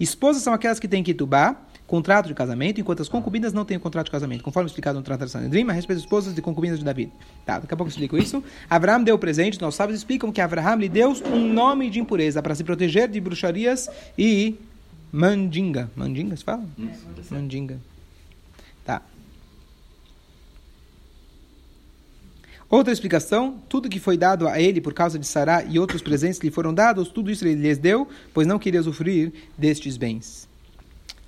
Esposas 0.00 0.42
são 0.42 0.52
aquelas 0.52 0.80
que 0.80 0.88
têm 0.88 1.02
que 1.02 1.12
Ketubá, 1.12 1.56
contrato 1.94 2.26
de 2.26 2.34
casamento, 2.34 2.80
enquanto 2.80 3.02
as 3.02 3.08
concubinas 3.08 3.52
não 3.52 3.64
têm 3.64 3.78
contrato 3.78 4.06
de 4.06 4.10
casamento, 4.10 4.42
conforme 4.42 4.66
explicado 4.66 4.98
no 4.98 5.04
Tratado 5.04 5.26
de 5.26 5.30
Sanedrim, 5.30 5.62
a 5.68 5.72
respeito 5.72 5.98
das 5.98 6.04
esposas 6.04 6.34
de 6.34 6.42
concubinas 6.42 6.80
de 6.80 6.84
David. 6.84 7.12
Tá, 7.46 7.60
daqui 7.60 7.72
a 7.72 7.76
pouco 7.76 7.86
eu 7.86 7.90
explico 7.90 8.18
isso. 8.18 8.42
Abraão 8.68 9.00
deu 9.00 9.16
presente, 9.16 9.60
nós 9.60 9.76
sábios 9.76 10.00
explicam 10.00 10.32
que 10.32 10.40
Abraão 10.40 10.76
lhe 10.76 10.88
deu 10.88 11.12
um 11.32 11.52
nome 11.52 11.88
de 11.90 12.00
impureza 12.00 12.42
para 12.42 12.52
se 12.56 12.64
proteger 12.64 13.08
de 13.08 13.20
bruxarias 13.20 13.88
e 14.18 14.56
mandinga. 15.12 15.88
Mandinga, 15.94 16.36
se 16.36 16.42
fala? 16.42 16.64
Mandinga. 17.30 17.78
Tá. 18.84 19.00
Outra 22.68 22.92
explicação, 22.92 23.62
tudo 23.68 23.88
que 23.88 24.00
foi 24.00 24.18
dado 24.18 24.48
a 24.48 24.60
ele 24.60 24.80
por 24.80 24.92
causa 24.92 25.16
de 25.16 25.28
Sará 25.28 25.62
e 25.62 25.78
outros 25.78 26.02
presentes 26.02 26.40
que 26.40 26.48
lhe 26.48 26.52
foram 26.52 26.74
dados, 26.74 27.06
tudo 27.06 27.30
isso 27.30 27.46
ele 27.46 27.54
lhes 27.54 27.78
deu, 27.78 28.08
pois 28.32 28.48
não 28.48 28.58
queria 28.58 28.80
usufruir 28.80 29.32
destes 29.56 29.96
bens. 29.96 30.52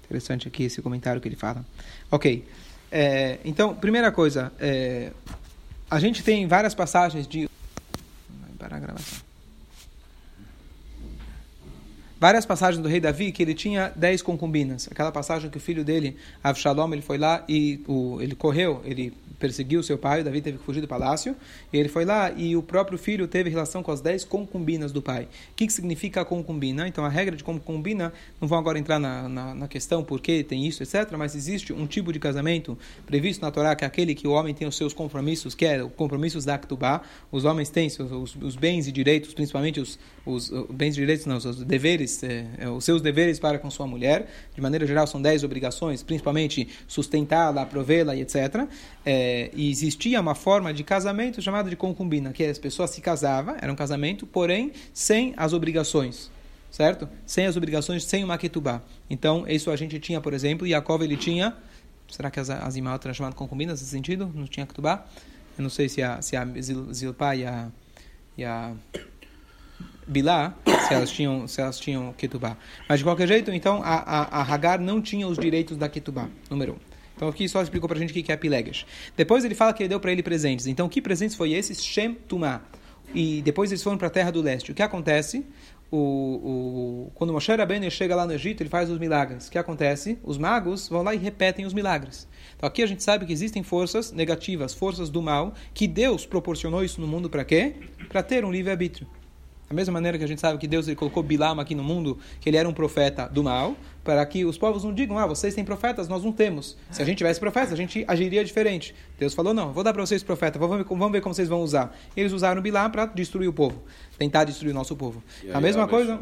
Interessante 0.06 0.48
aqui 0.48 0.64
esse 0.64 0.80
comentário 0.80 1.20
que 1.20 1.28
ele 1.28 1.36
fala. 1.36 1.64
Ok. 2.10 2.46
É, 2.90 3.38
então, 3.44 3.74
primeira 3.74 4.12
coisa, 4.12 4.52
é, 4.58 5.10
a 5.90 5.98
gente 5.98 6.22
tem 6.22 6.46
várias 6.46 6.74
passagens 6.74 7.26
de. 7.26 7.50
Vai 8.40 8.50
parar 8.58 8.76
a 8.76 8.80
gravação. 8.80 9.25
Várias 12.26 12.44
passagens 12.44 12.82
do 12.82 12.88
rei 12.88 12.98
Davi 12.98 13.30
que 13.30 13.40
ele 13.40 13.54
tinha 13.54 13.92
dez 13.94 14.20
concubinas. 14.20 14.88
Aquela 14.90 15.12
passagem 15.12 15.48
que 15.48 15.58
o 15.58 15.60
filho 15.60 15.84
dele, 15.84 16.16
Avshalom, 16.42 16.92
ele 16.92 17.00
foi 17.00 17.18
lá 17.18 17.44
e 17.48 17.80
o, 17.86 18.20
ele 18.20 18.34
correu, 18.34 18.82
ele 18.84 19.12
perseguiu 19.38 19.82
seu 19.82 19.98
pai, 19.98 20.22
Davi 20.22 20.40
teve 20.40 20.58
que 20.58 20.64
fugir 20.64 20.80
do 20.80 20.88
palácio, 20.88 21.36
e 21.72 21.76
ele 21.76 21.88
foi 21.88 22.04
lá 22.04 22.32
e 22.32 22.56
o 22.56 22.62
próprio 22.62 22.98
filho 22.98 23.28
teve 23.28 23.50
relação 23.50 23.82
com 23.82 23.90
as 23.90 24.00
dez 24.00 24.24
concubinas 24.24 24.92
do 24.92 25.02
pai. 25.02 25.24
O 25.24 25.54
que, 25.54 25.66
que 25.66 25.72
significa 25.72 26.24
concubina? 26.24 26.88
Então, 26.88 27.04
a 27.04 27.08
regra 27.08 27.36
de 27.36 27.44
concubina, 27.44 28.12
não 28.40 28.48
vou 28.48 28.58
agora 28.58 28.78
entrar 28.78 28.98
na, 28.98 29.28
na, 29.28 29.54
na 29.54 29.68
questão 29.68 30.02
por 30.02 30.20
que 30.20 30.42
tem 30.42 30.66
isso, 30.66 30.82
etc., 30.82 31.12
mas 31.16 31.34
existe 31.34 31.72
um 31.72 31.86
tipo 31.86 32.12
de 32.12 32.18
casamento 32.18 32.78
previsto 33.04 33.42
na 33.42 33.50
Torá, 33.50 33.74
que 33.76 33.84
é 33.84 33.86
aquele 33.86 34.14
que 34.14 34.26
o 34.26 34.32
homem 34.32 34.54
tem 34.54 34.66
os 34.66 34.76
seus 34.76 34.92
compromissos, 34.92 35.54
que 35.54 35.66
é 35.66 35.84
os 35.84 35.92
compromissos 35.92 36.44
da 36.44 36.54
Aktubá, 36.54 37.02
os 37.30 37.44
homens 37.44 37.68
têm 37.68 37.88
os, 37.88 37.98
os, 37.98 38.36
os 38.36 38.56
bens 38.56 38.86
e 38.88 38.92
direitos, 38.92 39.34
principalmente 39.34 39.80
os, 39.80 39.98
os, 40.24 40.50
bens 40.70 40.96
e 40.96 41.00
direitos, 41.00 41.26
não, 41.26 41.36
os 41.36 41.62
deveres, 41.64 42.15
é, 42.22 42.46
é, 42.58 42.68
os 42.68 42.84
seus 42.84 43.02
deveres 43.02 43.38
para 43.38 43.58
com 43.58 43.70
sua 43.70 43.86
mulher, 43.86 44.28
de 44.54 44.60
maneira 44.60 44.86
geral 44.86 45.06
são 45.06 45.20
dez 45.20 45.42
obrigações, 45.44 46.02
principalmente 46.02 46.68
sustentá-la, 46.86 47.66
provê-la 47.66 48.14
e 48.14 48.22
etc., 48.22 48.66
é, 49.04 49.50
e 49.54 49.70
existia 49.70 50.20
uma 50.20 50.34
forma 50.34 50.72
de 50.72 50.82
casamento 50.84 51.40
chamada 51.40 51.70
de 51.70 51.76
concubina, 51.76 52.32
que 52.32 52.44
as 52.44 52.58
pessoas 52.58 52.90
se 52.90 53.00
casavam, 53.00 53.56
era 53.60 53.72
um 53.72 53.76
casamento, 53.76 54.26
porém 54.26 54.72
sem 54.92 55.34
as 55.36 55.52
obrigações, 55.52 56.30
certo? 56.70 57.08
Sem 57.24 57.46
as 57.46 57.56
obrigações, 57.56 58.04
sem 58.04 58.24
o 58.24 58.26
maquetubá. 58.26 58.82
Então, 59.08 59.44
isso 59.48 59.70
a 59.70 59.76
gente 59.76 59.98
tinha, 59.98 60.20
por 60.20 60.32
exemplo, 60.34 60.66
Yaakov 60.66 61.02
ele 61.02 61.16
tinha, 61.16 61.56
será 62.08 62.30
que 62.30 62.40
as, 62.40 62.50
as 62.50 62.76
imagens 62.76 63.04
eram 63.04 63.14
chamadas 63.14 63.38
concubinas 63.38 63.80
nesse 63.80 63.90
sentido? 63.90 64.30
Não 64.34 64.46
tinha 64.46 64.66
ketubá? 64.66 65.06
Eu 65.56 65.62
não 65.62 65.70
sei 65.70 65.88
se 65.88 66.02
a, 66.02 66.20
se 66.20 66.36
a 66.36 66.46
Zilpá 66.92 67.34
e 67.34 67.46
a, 67.46 67.68
e 68.36 68.44
a 68.44 68.74
Bilá, 70.06 70.54
se 70.86 70.94
elas 70.94 71.10
tinham, 71.10 71.48
se 71.48 71.60
elas 71.60 71.78
tinham 71.78 72.12
ketubá. 72.12 72.56
Mas 72.88 73.00
de 73.00 73.04
qualquer 73.04 73.26
jeito, 73.26 73.50
então, 73.50 73.82
a, 73.82 73.96
a, 73.96 74.40
a 74.40 74.42
Hagar 74.42 74.78
não 74.78 75.02
tinha 75.02 75.26
os 75.26 75.36
direitos 75.36 75.76
da 75.76 75.88
ketubá, 75.88 76.28
número 76.48 76.74
um. 76.74 76.96
Então 77.16 77.28
aqui 77.28 77.48
só 77.48 77.62
explicou 77.62 77.88
para 77.88 77.96
a 77.96 78.00
gente 78.00 78.10
o 78.10 78.22
que 78.22 78.30
é 78.30 78.34
a 78.34 78.38
Pilegas. 78.38 78.84
Depois 79.16 79.44
ele 79.44 79.54
fala 79.54 79.72
que 79.72 79.82
ele 79.82 79.88
deu 79.88 79.98
para 79.98 80.12
ele 80.12 80.22
presentes. 80.22 80.66
Então 80.66 80.88
que 80.88 81.00
presentes 81.00 81.34
foi 81.34 81.52
esses? 81.52 81.82
Shem 81.82 82.14
Tumá. 82.14 82.60
E 83.14 83.40
depois 83.42 83.70
eles 83.70 83.82
foram 83.82 83.96
para 83.96 84.08
a 84.08 84.10
terra 84.10 84.30
do 84.30 84.42
leste. 84.42 84.70
O 84.70 84.74
que 84.74 84.82
acontece? 84.82 85.46
O, 85.90 85.96
o, 85.96 87.12
quando 87.14 87.32
Moshe 87.32 87.54
Rabbeinu 87.54 87.90
chega 87.90 88.14
lá 88.14 88.26
no 88.26 88.32
Egito, 88.32 88.62
ele 88.62 88.68
faz 88.68 88.90
os 88.90 88.98
milagres. 88.98 89.48
O 89.48 89.50
que 89.50 89.56
acontece? 89.56 90.18
Os 90.22 90.36
magos 90.36 90.88
vão 90.88 91.02
lá 91.02 91.14
e 91.14 91.18
repetem 91.18 91.64
os 91.64 91.72
milagres. 91.72 92.28
Então 92.56 92.66
aqui 92.66 92.82
a 92.82 92.86
gente 92.86 93.02
sabe 93.02 93.24
que 93.24 93.32
existem 93.32 93.62
forças 93.62 94.12
negativas, 94.12 94.74
forças 94.74 95.08
do 95.08 95.22
mal, 95.22 95.54
que 95.72 95.86
Deus 95.86 96.26
proporcionou 96.26 96.84
isso 96.84 97.00
no 97.00 97.06
mundo 97.06 97.30
para 97.30 97.44
quê? 97.44 97.76
Para 98.08 98.22
ter 98.22 98.44
um 98.44 98.50
livre-arbítrio. 98.50 99.06
Da 99.68 99.74
mesma 99.74 99.92
maneira 99.92 100.16
que 100.16 100.24
a 100.24 100.28
gente 100.28 100.40
sabe 100.40 100.58
que 100.58 100.66
Deus 100.68 100.92
colocou 100.94 101.22
Bilam 101.22 101.58
aqui 101.58 101.74
no 101.74 101.82
mundo, 101.82 102.18
que 102.40 102.48
ele 102.48 102.56
era 102.56 102.68
um 102.68 102.72
profeta 102.72 103.28
do 103.28 103.42
mal, 103.42 103.76
para 104.04 104.24
que 104.24 104.44
os 104.44 104.56
povos 104.56 104.84
não 104.84 104.94
digam, 104.94 105.18
ah, 105.18 105.26
vocês 105.26 105.54
têm 105.54 105.64
profetas, 105.64 106.06
nós 106.06 106.22
não 106.22 106.30
temos. 106.30 106.76
Se 106.90 107.02
a 107.02 107.04
gente 107.04 107.18
tivesse 107.18 107.40
profetas, 107.40 107.72
a 107.72 107.76
gente 107.76 108.04
agiria 108.06 108.44
diferente. 108.44 108.94
Deus 109.18 109.34
falou, 109.34 109.52
não, 109.52 109.72
vou 109.72 109.82
dar 109.82 109.92
para 109.92 110.06
vocês 110.06 110.22
profeta, 110.22 110.58
vamos 110.58 110.76
ver, 110.78 110.84
vamos 110.84 111.10
ver 111.10 111.20
como 111.20 111.34
vocês 111.34 111.48
vão 111.48 111.62
usar. 111.62 111.96
Eles 112.16 112.32
usaram 112.32 112.62
Bilam 112.62 112.90
para 112.90 113.06
destruir 113.06 113.48
o 113.48 113.52
povo, 113.52 113.82
tentar 114.16 114.44
destruir 114.44 114.70
o 114.70 114.74
nosso 114.74 114.94
povo. 114.94 115.22
A 115.52 115.60
mesma 115.60 115.88
coisa... 115.88 116.20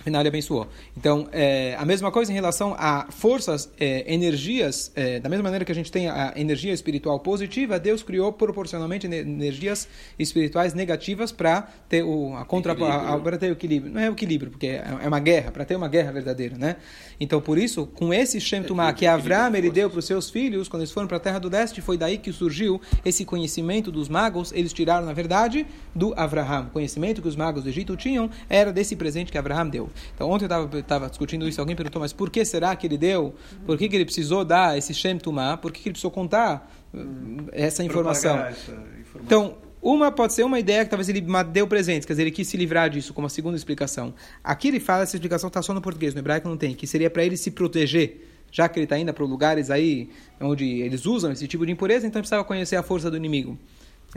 Afinal, 0.00 0.20
ele 0.20 0.28
abençoou. 0.28 0.66
Então, 0.96 1.28
é, 1.32 1.76
a 1.78 1.84
mesma 1.84 2.10
coisa 2.10 2.30
em 2.30 2.34
relação 2.34 2.74
a 2.76 3.06
forças, 3.10 3.70
é, 3.78 4.12
energias, 4.12 4.92
é, 4.94 5.20
da 5.20 5.28
mesma 5.28 5.44
maneira 5.44 5.64
que 5.64 5.70
a 5.70 5.74
gente 5.74 5.90
tem 5.90 6.08
a 6.08 6.34
energia 6.36 6.72
espiritual 6.72 7.20
positiva, 7.20 7.78
Deus 7.78 8.02
criou 8.02 8.32
proporcionalmente 8.32 9.06
energias 9.06 9.88
espirituais 10.18 10.74
negativas 10.74 11.30
para 11.30 11.62
ter 11.88 12.02
o, 12.02 12.36
a 12.36 12.44
contra, 12.44 12.74
para 12.74 13.38
ter 13.38 13.50
o 13.50 13.52
equilíbrio. 13.52 13.92
Não 13.92 14.00
é 14.00 14.10
o 14.10 14.12
equilíbrio, 14.12 14.50
porque 14.50 14.66
é, 14.66 14.84
é 15.00 15.08
uma 15.08 15.20
guerra, 15.20 15.52
para 15.52 15.64
ter 15.64 15.76
uma 15.76 15.88
guerra 15.88 16.12
verdadeira, 16.12 16.58
né? 16.58 16.76
Então, 17.18 17.40
por 17.40 17.56
isso, 17.56 17.86
com 17.86 18.12
esse 18.12 18.40
Shem 18.40 18.62
Tumah 18.62 18.92
que 18.92 19.06
Avram 19.06 19.54
ele 19.54 19.70
deu 19.70 19.88
para 19.88 20.00
os 20.00 20.04
seus 20.04 20.28
filhos, 20.28 20.68
quando 20.68 20.82
eles 20.82 20.92
foram 20.92 21.06
para 21.06 21.18
a 21.18 21.20
terra 21.20 21.38
do 21.38 21.48
leste, 21.48 21.80
foi 21.80 21.96
daí 21.96 22.18
que 22.18 22.32
surgiu 22.32 22.80
esse 23.04 23.24
conhecimento 23.24 23.90
dos 23.92 24.08
magos. 24.08 24.52
Eles 24.52 24.72
tiraram, 24.72 25.06
na 25.06 25.12
verdade, 25.12 25.66
do 25.94 26.12
Avraham. 26.14 26.66
O 26.66 26.70
conhecimento 26.70 27.22
que 27.22 27.28
os 27.28 27.36
magos 27.36 27.62
do 27.62 27.68
Egito 27.68 27.96
tinham 27.96 28.28
era 28.50 28.72
desse 28.72 28.96
presente 28.96 29.30
que 29.30 29.38
Avraham 29.38 29.68
deu. 29.68 29.83
Então, 30.14 30.30
ontem 30.30 30.46
eu 30.46 30.80
estava 30.80 31.08
discutindo 31.08 31.48
isso, 31.48 31.60
alguém 31.60 31.76
perguntou, 31.76 32.00
mas 32.00 32.12
por 32.12 32.30
que 32.30 32.44
será 32.44 32.74
que 32.76 32.86
ele 32.86 32.98
deu? 32.98 33.34
Por 33.66 33.78
que, 33.78 33.88
que 33.88 33.96
ele 33.96 34.04
precisou 34.04 34.44
dar 34.44 34.76
esse 34.76 34.92
Shem 34.94 35.18
Tumah? 35.18 35.56
Por 35.56 35.72
que, 35.72 35.80
que 35.80 35.88
ele 35.88 35.94
precisou 35.94 36.10
contar 36.10 36.70
hum, 36.92 37.46
essa 37.52 37.82
informação? 37.84 38.38
essa 38.38 38.72
informação? 38.72 39.22
Então, 39.24 39.56
uma 39.84 40.10
pode 40.10 40.32
ser 40.32 40.44
uma 40.44 40.58
ideia 40.58 40.82
que 40.82 40.90
talvez 40.90 41.10
ele 41.10 41.22
deu 41.52 41.68
presentes, 41.68 42.06
quer 42.06 42.14
dizer, 42.14 42.22
ele 42.22 42.30
quis 42.30 42.48
se 42.48 42.56
livrar 42.56 42.88
disso, 42.88 43.12
como 43.12 43.26
a 43.26 43.30
segunda 43.30 43.54
explicação. 43.54 44.14
Aqui 44.42 44.68
ele 44.68 44.80
fala, 44.80 45.02
essa 45.02 45.14
explicação 45.14 45.48
está 45.48 45.60
só 45.60 45.74
no 45.74 45.82
português, 45.82 46.14
no 46.14 46.20
hebraico 46.20 46.48
não 46.48 46.56
tem, 46.56 46.74
que 46.74 46.86
seria 46.86 47.10
para 47.10 47.22
ele 47.22 47.36
se 47.36 47.50
proteger, 47.50 48.26
já 48.50 48.66
que 48.66 48.78
ele 48.78 48.84
está 48.84 48.98
indo 48.98 49.12
para 49.12 49.24
lugares 49.26 49.70
aí 49.70 50.08
onde 50.40 50.64
eles 50.80 51.04
usam 51.04 51.32
esse 51.32 51.46
tipo 51.46 51.66
de 51.66 51.72
impureza, 51.72 52.06
então 52.06 52.18
ele 52.18 52.22
precisava 52.22 52.44
conhecer 52.44 52.76
a 52.76 52.82
força 52.82 53.10
do 53.10 53.16
inimigo. 53.18 53.58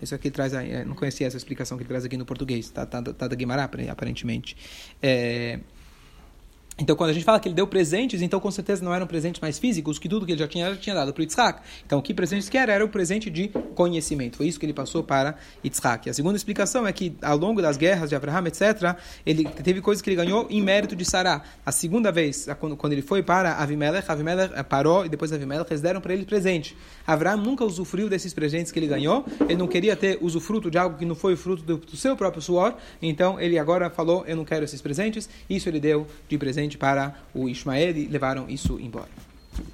Isso 0.01 0.13
aqui 0.13 0.29
traz, 0.29 0.53
aí, 0.53 0.85
não 0.85 0.95
conhecia 0.95 1.27
essa 1.27 1.37
explicação 1.37 1.77
que 1.77 1.83
ele 1.83 1.89
traz 1.89 2.05
aqui 2.05 2.17
no 2.17 2.25
português, 2.25 2.69
tá, 2.69 2.85
tá, 2.85 3.01
tá 3.01 3.27
da 3.27 3.35
Guimarães, 3.35 3.89
aparentemente. 3.89 4.55
É, 5.01 5.59
então, 6.79 6.95
quando 6.95 7.09
a 7.09 7.13
gente 7.13 7.25
fala 7.25 7.39
que 7.39 7.47
ele 7.47 7.55
deu 7.55 7.65
presentes, 7.65 8.21
então 8.21 8.39
com 8.39 8.51
certeza 8.51 8.85
não 8.85 8.93
eram 8.93 9.07
presentes 9.07 9.41
mais 9.41 9.57
físicos, 9.57 9.97
que 9.97 10.07
tudo 10.07 10.27
que 10.27 10.33
ele 10.33 10.39
já 10.39 10.47
tinha, 10.47 10.69
já 10.69 10.75
tinha 10.75 10.95
dado 10.95 11.11
para 11.11 11.23
Yitzhak. 11.23 11.61
Então, 11.83 11.99
que 12.01 12.13
presentes 12.13 12.49
que 12.49 12.57
era? 12.57 12.71
Era 12.71 12.85
o 12.85 12.89
presente 12.89 13.31
de 13.31 13.47
conhecimento. 13.73 14.37
Foi 14.37 14.45
isso 14.45 14.59
que 14.59 14.65
ele 14.65 14.73
passou 14.73 15.03
para 15.03 15.35
Yitzhak. 15.65 16.07
A 16.07 16.13
segunda 16.13 16.37
explicação 16.37 16.85
é 16.85 16.93
que, 16.93 17.17
ao 17.23 17.35
longo 17.35 17.63
das 17.63 17.77
guerras 17.77 18.09
de 18.09 18.15
Abraham, 18.15 18.45
etc., 18.45 18.95
ele 19.25 19.45
teve 19.45 19.81
coisas 19.81 20.03
que 20.03 20.09
ele 20.09 20.15
ganhou 20.15 20.45
em 20.51 20.61
mérito 20.61 20.95
de 20.95 21.03
Sará. 21.03 21.41
A 21.65 21.71
segunda 21.71 22.11
vez, 22.11 22.47
quando, 22.59 22.93
ele 22.93 23.01
foi 23.01 23.23
para 23.23 23.53
Avimelech, 23.55 24.09
Avimelech 24.11 24.53
eh, 24.53 24.61
parou 24.61 25.03
e 25.03 25.09
depois 25.09 25.33
Avimelech, 25.33 25.71
eles 25.71 25.81
deram 25.81 25.99
para 25.99 26.13
ele 26.13 26.25
presente. 26.25 26.77
Abraham 27.07 27.37
nunca 27.37 27.65
usufruiu 27.65 28.07
desses 28.07 28.35
presentes 28.35 28.71
que 28.71 28.77
ele 28.77 28.87
ganhou, 28.87 29.25
ele 29.41 29.57
não 29.57 29.67
queria 29.67 29.95
ter 29.95 30.19
usufruto 30.21 30.69
de 30.69 30.77
algo 30.77 30.95
que 30.95 31.05
não 31.05 31.15
foi 31.15 31.35
fruto 31.35 31.63
do 31.63 31.97
seu 31.97 32.15
próprio 32.15 32.41
suor, 32.41 32.75
então 33.01 33.39
ele 33.39 33.57
agora 33.57 33.89
falou, 33.89 34.23
eu 34.27 34.35
não 34.35 34.45
quero 34.45 34.63
esses 34.63 34.81
presentes, 34.81 35.27
isso 35.49 35.67
ele 35.67 35.79
deu 35.79 36.05
de 36.29 36.37
presente 36.37 36.66
para 36.75 37.15
o 37.33 37.47
Ismael 37.47 37.95
e 37.95 38.07
levaram 38.07 38.49
isso 38.49 38.79
embora. 38.79 39.11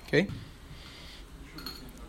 Ok? 0.06 0.28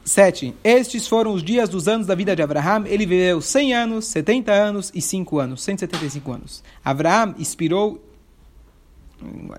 7. 0.04 0.54
Estes 0.62 1.06
foram 1.06 1.32
os 1.32 1.42
dias 1.42 1.68
dos 1.68 1.88
anos 1.88 2.06
da 2.06 2.14
vida 2.14 2.34
de 2.36 2.42
Abraham. 2.42 2.84
Ele 2.86 3.06
viveu 3.06 3.40
100 3.40 3.74
anos, 3.74 4.04
70 4.06 4.52
anos 4.52 4.92
e 4.92 5.00
5 5.00 5.38
anos, 5.38 5.62
175 5.62 6.32
anos. 6.32 6.62
Abraham 6.84 7.34
expirou, 7.38 8.04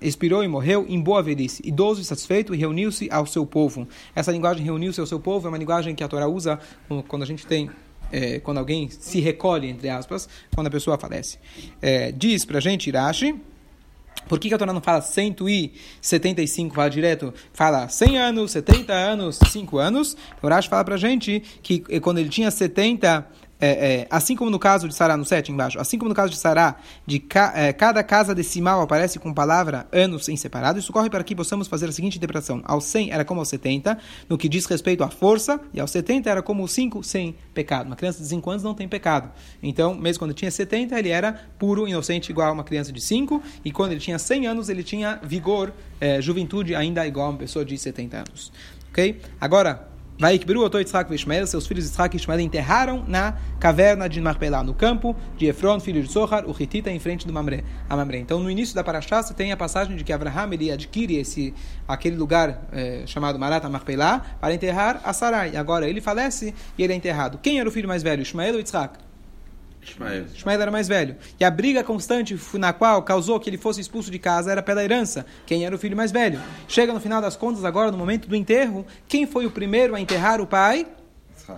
expirou 0.00 0.44
e 0.44 0.48
morreu 0.48 0.86
em 0.88 1.00
boa 1.00 1.22
velhice, 1.22 1.62
idoso 1.64 2.00
e 2.00 2.04
satisfeito, 2.04 2.54
e 2.54 2.58
reuniu-se 2.58 3.08
ao 3.10 3.26
seu 3.26 3.44
povo. 3.44 3.88
Essa 4.14 4.30
linguagem 4.30 4.64
reuniu-se 4.64 5.00
ao 5.00 5.06
seu 5.06 5.18
povo 5.18 5.48
é 5.48 5.48
uma 5.48 5.58
linguagem 5.58 5.94
que 5.96 6.04
a 6.04 6.08
Torá 6.08 6.28
usa 6.28 6.60
quando 7.08 7.22
a 7.22 7.26
gente 7.26 7.44
tem 7.44 7.68
é, 8.12 8.38
quando 8.40 8.58
alguém 8.58 8.88
se 8.88 9.20
recolhe, 9.20 9.68
entre 9.68 9.88
aspas, 9.88 10.28
quando 10.54 10.68
a 10.68 10.70
pessoa 10.70 10.98
falece. 10.98 11.38
É, 11.80 12.12
diz 12.12 12.44
para 12.44 12.58
a 12.58 12.60
gente, 12.60 12.88
Irashi, 12.88 13.34
por 14.28 14.38
que, 14.38 14.48
que 14.48 14.54
a 14.54 14.58
Torá 14.58 14.72
não 14.72 14.80
fala 14.80 15.00
175, 15.00 16.74
fala 16.74 16.90
direto? 16.90 17.32
Fala 17.52 17.88
100 17.88 18.18
anos, 18.18 18.50
70 18.50 18.92
anos, 18.92 19.38
5 19.50 19.78
anos. 19.78 20.16
O 20.42 20.48
Rashi 20.48 20.68
fala 20.68 20.84
pra 20.84 20.96
gente 20.96 21.42
que 21.62 21.80
quando 22.00 22.18
ele 22.18 22.28
tinha 22.28 22.50
70 22.50 23.26
é, 23.60 23.68
é, 24.00 24.06
assim 24.10 24.36
como 24.36 24.50
no 24.50 24.58
caso 24.58 24.88
de 24.88 24.94
Sará, 24.94 25.16
no 25.16 25.24
7 25.24 25.50
embaixo, 25.50 25.78
assim 25.78 25.98
como 25.98 26.08
no 26.08 26.14
caso 26.14 26.30
de 26.30 26.38
Sará, 26.38 26.76
de 27.06 27.18
ca, 27.18 27.52
é, 27.54 27.72
cada 27.72 28.02
casa 28.02 28.34
decimal 28.34 28.80
aparece 28.80 29.18
com 29.18 29.32
palavra 29.32 29.86
anos 29.90 30.28
em 30.28 30.36
separado, 30.36 30.78
isso 30.78 30.92
corre 30.92 31.08
para 31.08 31.24
que 31.24 31.34
possamos 31.34 31.66
fazer 31.66 31.88
a 31.88 31.92
seguinte 31.92 32.16
interpretação. 32.16 32.60
Ao 32.64 32.80
100 32.80 33.12
era 33.12 33.24
como 33.24 33.40
ao 33.40 33.46
70, 33.46 33.98
no 34.28 34.36
que 34.36 34.48
diz 34.48 34.66
respeito 34.66 35.02
à 35.02 35.08
força, 35.08 35.60
e 35.72 35.80
ao 35.80 35.88
70 35.88 36.28
era 36.28 36.42
como 36.42 36.62
o 36.62 36.68
5 36.68 37.02
sem 37.02 37.34
pecado. 37.54 37.86
Uma 37.86 37.96
criança 37.96 38.22
de 38.22 38.28
5 38.28 38.50
anos 38.50 38.62
não 38.62 38.74
tem 38.74 38.86
pecado. 38.88 39.30
Então, 39.62 39.94
mesmo 39.94 40.20
quando 40.20 40.34
tinha 40.34 40.50
70, 40.50 40.98
ele 40.98 41.08
era 41.08 41.48
puro, 41.58 41.88
inocente, 41.88 42.30
igual 42.30 42.48
a 42.48 42.52
uma 42.52 42.64
criança 42.64 42.92
de 42.92 43.00
5, 43.00 43.42
e 43.64 43.72
quando 43.72 43.92
ele 43.92 44.00
tinha 44.00 44.18
100 44.18 44.46
anos, 44.46 44.68
ele 44.68 44.82
tinha 44.82 45.18
vigor, 45.22 45.72
é, 46.00 46.20
juventude 46.20 46.74
ainda 46.74 47.06
igual 47.06 47.28
a 47.28 47.30
uma 47.30 47.38
pessoa 47.38 47.64
de 47.64 47.76
70 47.76 48.18
anos. 48.18 48.52
Ok? 48.90 49.20
Agora, 49.40 49.88
Vai 50.18 50.38
que 50.38 50.46
Beru, 50.46 50.64
Yitzhak 50.64 51.12
e 51.12 51.14
Ishmael, 51.14 51.46
seus 51.46 51.66
filhos 51.66 51.84
Yitzhak 51.84 52.16
e 52.16 52.18
Ishmael 52.18 52.40
enterraram 52.40 53.04
na 53.06 53.34
caverna 53.60 54.08
de 54.08 54.18
Marpelá, 54.18 54.62
no 54.62 54.72
campo 54.72 55.14
de 55.36 55.44
Efron, 55.44 55.78
filho 55.78 56.02
de 56.02 56.10
Sohar, 56.10 56.46
o 56.46 56.56
Hitita, 56.58 56.90
em 56.90 56.98
frente 56.98 57.26
do 57.26 57.34
Mamre, 57.34 57.62
a 57.86 57.94
Mamre. 57.94 58.16
Então, 58.16 58.40
no 58.40 58.50
início 58.50 58.74
da 58.74 58.82
Parashá, 58.82 59.22
você 59.22 59.34
tem 59.34 59.52
a 59.52 59.56
passagem 59.58 59.94
de 59.94 60.02
que 60.02 60.14
Abraham 60.14 60.54
ele 60.54 60.72
adquire 60.72 61.16
esse, 61.16 61.52
aquele 61.86 62.16
lugar 62.16 62.66
é, 62.72 63.02
chamado 63.04 63.38
Marata 63.38 63.68
Marpelá 63.68 64.22
para 64.40 64.54
enterrar 64.54 65.02
a 65.04 65.12
Sarai. 65.12 65.54
Agora, 65.54 65.86
ele 65.86 66.00
falece 66.00 66.54
e 66.78 66.82
ele 66.82 66.94
é 66.94 66.96
enterrado. 66.96 67.38
Quem 67.42 67.60
era 67.60 67.68
o 67.68 67.72
filho 67.72 67.86
mais 67.86 68.02
velho, 68.02 68.22
Ishmael 68.22 68.54
ou 68.54 68.58
Yitzhak? 68.58 69.05
Ismael. 69.92 70.26
Ismael 70.34 70.60
era 70.60 70.70
mais 70.70 70.88
velho. 70.88 71.16
E 71.38 71.44
a 71.44 71.50
briga 71.50 71.82
constante 71.84 72.38
na 72.54 72.72
qual 72.72 73.02
causou 73.02 73.38
que 73.40 73.48
ele 73.50 73.58
fosse 73.58 73.80
expulso 73.80 74.10
de 74.10 74.18
casa 74.18 74.50
era 74.50 74.62
pela 74.62 74.82
herança. 74.82 75.26
Quem 75.46 75.64
era 75.64 75.74
o 75.74 75.78
filho 75.78 75.96
mais 75.96 76.12
velho? 76.12 76.40
Chega 76.68 76.92
no 76.92 77.00
final 77.00 77.20
das 77.20 77.36
contas, 77.36 77.64
agora, 77.64 77.90
no 77.90 77.98
momento 77.98 78.28
do 78.28 78.36
enterro, 78.36 78.86
quem 79.08 79.26
foi 79.26 79.46
o 79.46 79.50
primeiro 79.50 79.94
a 79.94 80.00
enterrar 80.00 80.40
o 80.40 80.46
pai? 80.46 80.86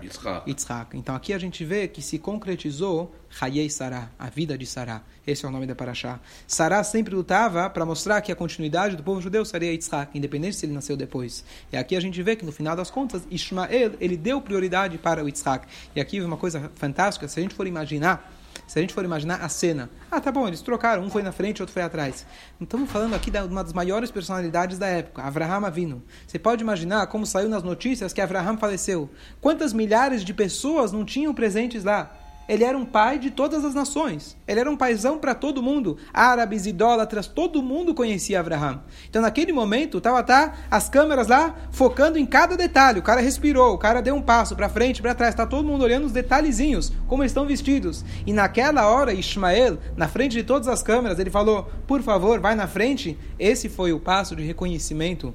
Yitzhak. 0.03 0.49
Yitzhak. 0.49 0.97
Então 0.97 1.15
aqui 1.15 1.33
a 1.33 1.39
gente 1.39 1.65
vê 1.65 1.89
que 1.89 2.03
se 2.03 2.19
concretizou 2.19 3.15
Hayei 3.41 3.69
Sará, 3.69 4.11
a 4.19 4.29
vida 4.29 4.57
de 4.57 4.67
Sará. 4.67 5.03
Esse 5.27 5.45
é 5.45 5.49
o 5.49 5.51
nome 5.51 5.67
da 5.67 5.75
Parashá. 5.75 6.19
Sará 6.47 6.83
sempre 6.83 7.15
lutava 7.15 7.69
para 7.69 7.85
mostrar 7.85 8.21
que 8.21 8.33
a 8.33 8.37
continuidade 8.37 8.97
do 8.97 9.03
povo 9.03 9.21
judeu 9.21 9.45
seria 9.45 9.73
Yitzhak, 9.73 10.17
independente 10.17 10.57
se 10.57 10.67
ele 10.67 10.73
nasceu 10.73 10.97
depois. 10.97 11.45
E 11.73 11.77
aqui 11.77 11.97
a 11.97 12.01
gente 12.01 12.23
vê 12.23 12.37
que 12.37 12.45
no 12.45 12.53
final 12.53 12.75
das 12.75 12.91
contas, 12.91 13.23
Ismael, 13.31 13.93
ele 14.01 14.17
deu 14.17 14.41
prioridade 14.41 14.99
para 14.99 15.23
o 15.23 15.29
Yitzhak. 15.29 15.67
E 15.95 16.01
aqui 16.01 16.21
uma 16.21 16.37
coisa 16.37 16.71
fantástica, 16.75 17.29
se 17.29 17.39
a 17.39 17.43
gente 17.43 17.55
for 17.55 17.67
imaginar, 17.67 18.38
se 18.69 18.79
a 18.79 18.83
gente 18.83 18.93
for 18.93 19.03
imaginar 19.03 19.37
a 19.37 19.49
cena, 19.49 19.89
ah, 20.11 20.21
tá 20.21 20.31
bom, 20.31 20.47
eles 20.47 20.61
trocaram, 20.61 21.03
um 21.03 21.09
foi 21.11 21.23
na 21.23 21.33
frente, 21.33 21.63
outro 21.63 21.73
foi 21.73 21.83
atrás. 21.83 22.27
Então, 22.61 22.87
falando 22.87 23.15
aqui 23.15 23.31
de 23.31 23.39
uma 23.41 23.65
das 23.65 23.73
maiores 23.73 24.11
personalidades 24.11 24.79
da 24.79 24.87
época, 24.87 25.23
Avraham 25.23 25.65
Avinu. 25.65 26.03
Você 26.27 26.39
pode 26.39 26.63
imaginar 26.63 27.07
como 27.07 27.25
saiu 27.25 27.49
nas 27.49 27.63
notícias 27.63 28.13
que 28.13 28.21
Avraham 28.21 28.59
faleceu. 28.59 29.09
Quantas 29.41 29.73
milhares 29.73 30.23
de 30.23 30.35
pessoas 30.35 30.93
não 30.93 31.03
tinham 31.03 31.33
presentes 31.35 31.83
lá? 31.83 32.15
Ele 32.49 32.65
era 32.65 32.77
um 32.77 32.85
pai 32.85 33.19
de 33.19 33.31
todas 33.31 33.63
as 33.63 33.75
nações. 33.75 34.37
Ele 34.47 34.59
era 34.59 34.71
um 34.71 34.77
paizão 34.77 35.19
para 35.19 35.35
todo 35.35 35.63
mundo. 35.63 35.99
Árabes, 36.15 36.65
idólatras, 36.65 37.27
todo 37.27 37.63
mundo 37.63 37.95
conhecia 37.95 38.41
Abraham. 38.41 38.81
Então, 39.09 39.21
naquele 39.21 39.53
momento, 39.53 39.99
estava 39.99 40.23
tá, 40.23 40.55
as 40.71 40.89
câmeras 40.89 41.29
lá 41.29 41.55
focando 41.71 42.19
em 42.19 42.25
cada 42.25 42.57
detalhe. 42.57 43.01
O 43.01 43.03
cara 43.03 43.21
respirou, 43.21 43.75
o 43.75 43.79
cara 43.79 44.01
deu 44.01 44.15
um 44.15 44.23
passo 44.23 44.57
para 44.57 44.69
frente, 44.71 45.03
para 45.03 45.15
trás. 45.15 45.35
Está 45.35 45.47
todo 45.47 45.69
mundo 45.69 45.85
olhando 45.85 46.07
os 46.07 46.13
detalhezinhos, 46.13 46.91
como 47.07 47.23
estão 47.23 47.45
vestidos. 47.45 48.03
E 48.27 48.33
naquela 48.33 48.89
hora, 48.89 49.13
Ismael, 49.13 49.77
na 49.95 50.09
frente 50.09 50.33
de 50.33 50.43
todas 50.43 50.69
as 50.69 50.83
câmeras, 50.83 51.19
ele 51.19 51.31
falou: 51.31 51.71
Por 51.87 52.01
favor, 52.01 52.41
vai 52.41 52.55
na 52.55 52.67
frente. 52.67 53.19
Esse 53.39 53.69
foi 53.69 53.93
o 53.93 54.01
passo 54.01 54.35
de 54.35 54.43
reconhecimento. 54.43 55.35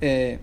É, 0.00 0.38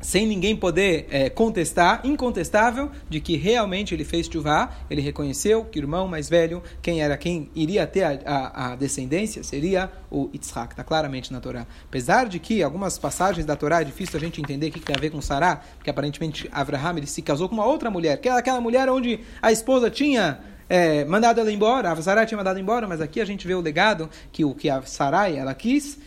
sem 0.00 0.26
ninguém 0.26 0.56
poder 0.56 1.06
é, 1.10 1.28
contestar, 1.28 2.00
incontestável, 2.04 2.90
de 3.08 3.20
que 3.20 3.36
realmente 3.36 3.94
ele 3.94 4.04
fez 4.04 4.26
chuvá, 4.26 4.70
ele 4.90 5.00
reconheceu 5.00 5.64
que 5.64 5.78
o 5.78 5.82
irmão 5.82 6.08
mais 6.08 6.28
velho, 6.28 6.62
quem 6.80 7.02
era 7.02 7.16
quem 7.16 7.50
iria 7.54 7.86
ter 7.86 8.04
a, 8.04 8.18
a, 8.24 8.72
a 8.72 8.76
descendência, 8.76 9.42
seria 9.42 9.90
o 10.10 10.30
Yitzhak, 10.32 10.72
está 10.72 10.82
claramente 10.82 11.32
na 11.32 11.40
Torá. 11.40 11.66
Apesar 11.84 12.28
de 12.28 12.38
que 12.38 12.62
algumas 12.62 12.98
passagens 12.98 13.44
da 13.44 13.56
Torá 13.56 13.82
é 13.82 13.84
difícil 13.84 14.16
a 14.16 14.20
gente 14.20 14.40
entender 14.40 14.68
o 14.68 14.72
que, 14.72 14.80
que 14.80 14.86
tem 14.86 14.96
a 14.96 15.00
ver 15.00 15.10
com 15.10 15.20
Sará, 15.20 15.60
porque 15.76 15.90
aparentemente 15.90 16.48
Abraham 16.50 16.96
ele 16.96 17.06
se 17.06 17.20
casou 17.22 17.48
com 17.48 17.54
uma 17.54 17.66
outra 17.66 17.90
mulher, 17.90 18.18
que 18.20 18.28
era 18.28 18.38
aquela 18.38 18.60
mulher 18.60 18.88
onde 18.88 19.20
a 19.42 19.52
esposa 19.52 19.90
tinha 19.90 20.40
é, 20.68 21.04
mandado 21.04 21.40
ela 21.40 21.52
embora, 21.52 21.90
a 21.90 21.96
Sarai 22.00 22.26
tinha 22.26 22.38
mandado 22.38 22.58
embora, 22.58 22.86
mas 22.86 23.00
aqui 23.00 23.20
a 23.20 23.24
gente 23.24 23.46
vê 23.46 23.54
o 23.54 23.60
legado 23.60 24.08
que 24.30 24.44
o 24.44 24.54
que 24.54 24.70
a 24.70 24.80
Sarai 24.82 25.36
ela 25.36 25.52
quis 25.52 25.98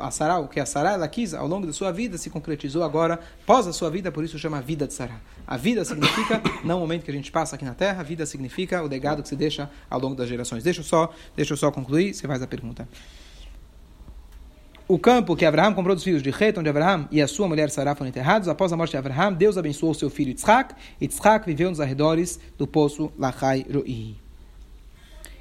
a 0.00 0.10
Sará, 0.10 0.38
o 0.38 0.48
que 0.48 0.58
a 0.58 0.66
Sará 0.66 0.92
ela 0.92 1.06
quis 1.06 1.34
ao 1.34 1.46
longo 1.46 1.66
da 1.66 1.72
sua 1.72 1.92
vida 1.92 2.18
se 2.18 2.28
concretizou 2.28 2.82
agora 2.82 3.20
pós 3.46 3.66
a 3.66 3.72
sua 3.72 3.90
vida, 3.90 4.10
por 4.10 4.24
isso 4.24 4.38
chama 4.38 4.60
vida 4.60 4.86
de 4.86 4.94
Sará. 4.94 5.20
A 5.46 5.56
vida 5.56 5.84
significa 5.84 6.42
não 6.64 6.78
o 6.78 6.80
momento 6.80 7.04
que 7.04 7.10
a 7.10 7.14
gente 7.14 7.30
passa 7.30 7.54
aqui 7.54 7.64
na 7.64 7.74
Terra, 7.74 8.00
a 8.00 8.04
vida 8.04 8.26
significa 8.26 8.82
o 8.82 8.88
legado 8.88 9.22
que 9.22 9.28
se 9.28 9.36
deixa 9.36 9.70
ao 9.88 10.00
longo 10.00 10.16
das 10.16 10.28
gerações. 10.28 10.64
Deixa 10.64 10.80
eu 10.80 10.84
só, 10.84 11.12
deixa 11.36 11.52
eu 11.52 11.56
só 11.56 11.70
concluir, 11.70 12.12
você 12.12 12.26
faz 12.26 12.42
a 12.42 12.46
pergunta. 12.46 12.88
O 14.88 14.98
campo 14.98 15.36
que 15.36 15.44
Abraão 15.46 15.72
comprou 15.72 15.94
dos 15.94 16.04
filhos 16.04 16.22
de 16.22 16.30
Het, 16.30 16.58
onde 16.58 16.68
Abraão 16.68 17.08
e 17.10 17.22
a 17.22 17.28
sua 17.28 17.46
mulher 17.48 17.70
Sará 17.70 17.94
foram 17.94 18.08
enterrados, 18.08 18.48
após 18.48 18.72
a 18.72 18.76
morte 18.76 18.90
de 18.90 18.96
Abraão, 18.96 19.32
Deus 19.32 19.56
abençoou 19.56 19.94
seu 19.94 20.10
filho 20.10 20.30
Yitzhak, 20.30 20.74
e 21.00 21.04
Yitzhak 21.04 21.46
viveu 21.46 21.70
nos 21.70 21.80
arredores 21.80 22.38
do 22.58 22.66
poço 22.66 23.12
Lachai 23.16 23.64
Roi. 23.72 24.21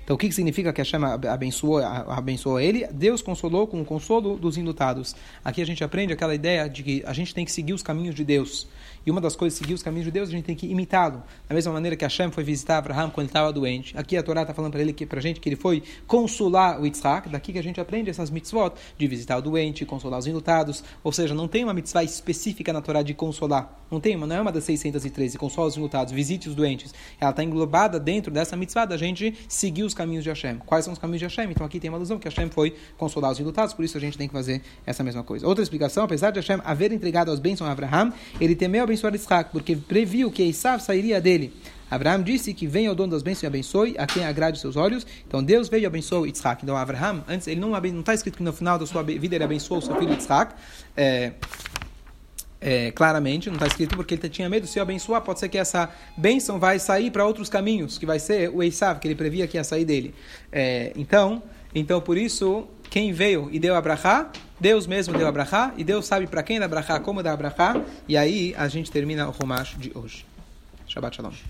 Então, 0.04 0.16
o 0.16 0.20
que, 0.20 0.32
significa 0.32 0.74
que 0.74 0.82
Hashem 0.82 1.00
abençoou, 1.30 1.78
abençoou 1.78 2.60
ele? 2.60 2.88
Deus 2.88 3.22
consolou 3.22 3.68
com 3.68 3.82
o 3.82 3.86
consolo 3.86 4.38
dos 4.38 4.58
indutados. 4.58 5.16
Aqui 5.44 5.62
a 5.62 5.66
gente 5.66 5.84
aprende 5.84 6.12
aquela 6.12 6.34
ideia 6.34 6.68
de 6.68 6.84
que 6.84 7.04
a 7.06 7.14
gente 7.14 7.34
tem 7.34 7.46
que 7.46 7.52
seguir 7.52 7.74
os 7.74 7.84
caminhos 7.84 8.16
de 8.16 8.24
Deus. 8.24 8.68
E 9.06 9.10
uma 9.10 9.20
das 9.20 9.36
coisas, 9.36 9.58
seguir 9.58 9.74
os 9.74 9.82
caminhos 9.82 10.06
de 10.06 10.12
Deus, 10.12 10.30
a 10.30 10.32
gente 10.32 10.46
tem 10.46 10.56
que 10.56 10.68
imitá-lo. 10.68 11.24
Da 11.50 11.56
mesma 11.56 11.74
maneira 11.74 11.96
que 11.96 12.06
Hashem 12.06 12.30
foi 12.30 12.44
visitar 12.44 12.78
Abraham 12.78 13.10
quando 13.10 13.26
ele 13.26 13.30
estava 13.30 13.52
doente. 13.52 13.98
Aqui 13.98 14.16
a 14.16 14.22
Torá 14.22 14.42
está 14.42 14.54
falando 14.54 14.72
para 14.74 14.82
ele 14.82 14.96
gente 15.20 15.40
que 15.40 15.50
ele 15.50 15.56
foi 15.56 15.82
consolar 16.06 16.80
o 16.80 16.86
Yitzhak. 16.86 17.28
Daqui 17.30 17.52
que 17.52 17.58
a 17.58 17.64
gente 17.64 17.82
aprende 17.82 18.10
essas 18.10 18.30
mitzvot 18.30 18.74
de 18.98 19.08
visitar 19.08 19.38
o 19.38 19.42
doente, 19.42 19.86
consolar 19.86 20.20
os 20.20 20.28
indutados. 20.28 20.84
Ou 21.04 21.12
seja, 21.12 21.34
não 21.34 21.48
tem 21.48 21.64
uma 21.64 21.74
mitzvah 21.74 22.04
específica 22.04 22.72
na 22.72 22.82
Torá 22.82 23.02
de 23.02 23.14
consolar. 23.16 23.76
Não 23.90 24.00
tem 24.00 24.16
uma, 24.16 24.28
não 24.28 24.36
é 24.36 24.42
uma 24.42 24.52
das 24.52 24.66
613. 24.66 25.38
Consola 25.38 25.68
os 25.68 25.78
indutados, 25.78 26.14
visite 26.14 26.48
os 26.48 26.54
doentes. 26.54 26.94
Ela 27.20 27.32
está 27.32 27.44
englobada 27.44 28.00
dentro 28.00 28.32
dessa 28.32 28.56
mitzvah 28.56 28.86
da 28.86 28.98
gente 28.98 29.34
seguir 29.48 29.84
os 29.84 29.91
caminhos 29.94 30.24
de 30.24 30.30
Hashem. 30.30 30.58
Quais 30.66 30.86
são 30.86 30.94
os 30.94 31.00
caminhos 31.00 31.20
de 31.20 31.26
Hashem? 31.26 31.52
Então 31.52 31.66
aqui 31.66 31.80
tem 31.80 31.90
uma 31.90 31.98
alusão 31.98 32.18
que 32.18 32.28
Hashem 32.28 32.50
foi 32.50 32.76
consolar 32.98 33.32
os 33.32 33.40
indutados, 33.40 33.74
por 33.74 33.84
isso 33.84 33.98
a 33.98 34.02
gente 34.02 34.18
tem 34.18 34.28
que 34.28 34.34
fazer 34.34 34.62
essa 34.86 35.04
mesma 35.04 35.24
coisa. 35.24 35.48
Outra 35.48 35.64
explicação, 35.64 36.04
apesar 36.04 36.32
de 36.32 36.40
Hashem 36.40 36.62
haver 36.64 36.92
entregado 36.92 37.32
as 37.32 37.40
bênçãos 37.40 37.70
a 37.70 37.74
Abraham, 37.74 38.14
ele 38.40 38.56
temeu 38.56 38.84
abençoar 38.84 39.14
Isaac, 39.16 39.52
porque 39.52 39.76
previu 39.76 40.32
que 40.32 40.44
Esav 40.44 40.82
sairia 40.82 41.20
dele. 41.20 41.54
Abraão 41.92 42.24
disse 42.24 42.54
que 42.54 42.66
venha 42.66 42.90
o 42.90 42.96
dono 42.96 43.12
das 43.12 43.22
bênçãos 43.22 43.44
e 43.44 43.48
abençoe 43.48 43.96
a 43.98 44.08
quem 44.08 44.24
agrade 44.24 44.58
seus 44.60 44.78
olhos. 44.78 45.06
Então 45.28 45.44
Deus 45.44 45.68
veio 45.68 45.84
e 45.84 45.86
abençoou 45.86 46.26
Yitzhak. 46.26 46.64
Então 46.64 46.78
Abraão, 46.78 47.22
antes, 47.28 47.48
ele 47.48 47.60
não 47.60 47.78
está 48.00 48.14
escrito 48.14 48.38
que 48.38 48.44
no 48.44 48.54
final 48.54 48.80
da 48.80 48.86
sua 48.86 49.04
vida 49.04 49.36
ele 49.36 49.44
abençoou 49.44 49.80
o 49.80 49.82
seu 49.82 49.94
filho 49.98 50.14
Yitzhak. 50.14 50.56
É, 50.96 51.34
é, 52.62 52.92
claramente, 52.92 53.50
não 53.50 53.56
está 53.56 53.66
escrito 53.66 53.96
porque 53.96 54.14
ele 54.14 54.30
tinha 54.30 54.48
medo, 54.48 54.68
se 54.68 54.78
eu 54.78 54.84
abençoar, 54.84 55.22
pode 55.22 55.40
ser 55.40 55.50
que 55.50 55.58
essa 55.58 55.90
bênção 56.16 56.60
vai 56.60 56.78
sair 56.78 57.10
para 57.10 57.26
outros 57.26 57.50
caminhos, 57.50 57.98
que 57.98 58.06
vai 58.06 58.20
ser 58.20 58.50
o 58.50 58.62
Esav, 58.62 59.00
que 59.00 59.08
ele 59.08 59.16
previa 59.16 59.48
que 59.48 59.58
ia 59.58 59.64
sair 59.64 59.84
dele. 59.84 60.14
É, 60.52 60.94
então, 60.96 61.42
então, 61.74 62.00
por 62.00 62.18
isso, 62.18 62.68
quem 62.90 63.12
veio 63.12 63.50
e 63.52 63.60
deu 63.60 63.76
a 63.76 63.82
brachá, 63.82 64.30
Deus 64.60 64.86
mesmo 64.86 65.18
deu 65.18 65.28
a 65.28 65.32
brachá, 65.32 65.74
e 65.76 65.84
Deus 65.84 66.06
sabe 66.06 66.28
para 66.28 66.44
quem 66.44 66.60
dar 66.60 66.66
a 66.66 66.70
brachá, 66.70 67.00
como 67.00 67.24
dar 67.24 67.34
a 67.34 67.38
brachá, 67.38 67.82
e 68.08 68.16
aí 68.16 68.54
a 68.56 68.68
gente 68.68 68.92
termina 68.92 69.28
o 69.28 69.32
Romash 69.32 69.76
de 69.78 69.92
hoje. 69.96 70.26
Shabbat 70.88 71.16
Shalom. 71.16 71.32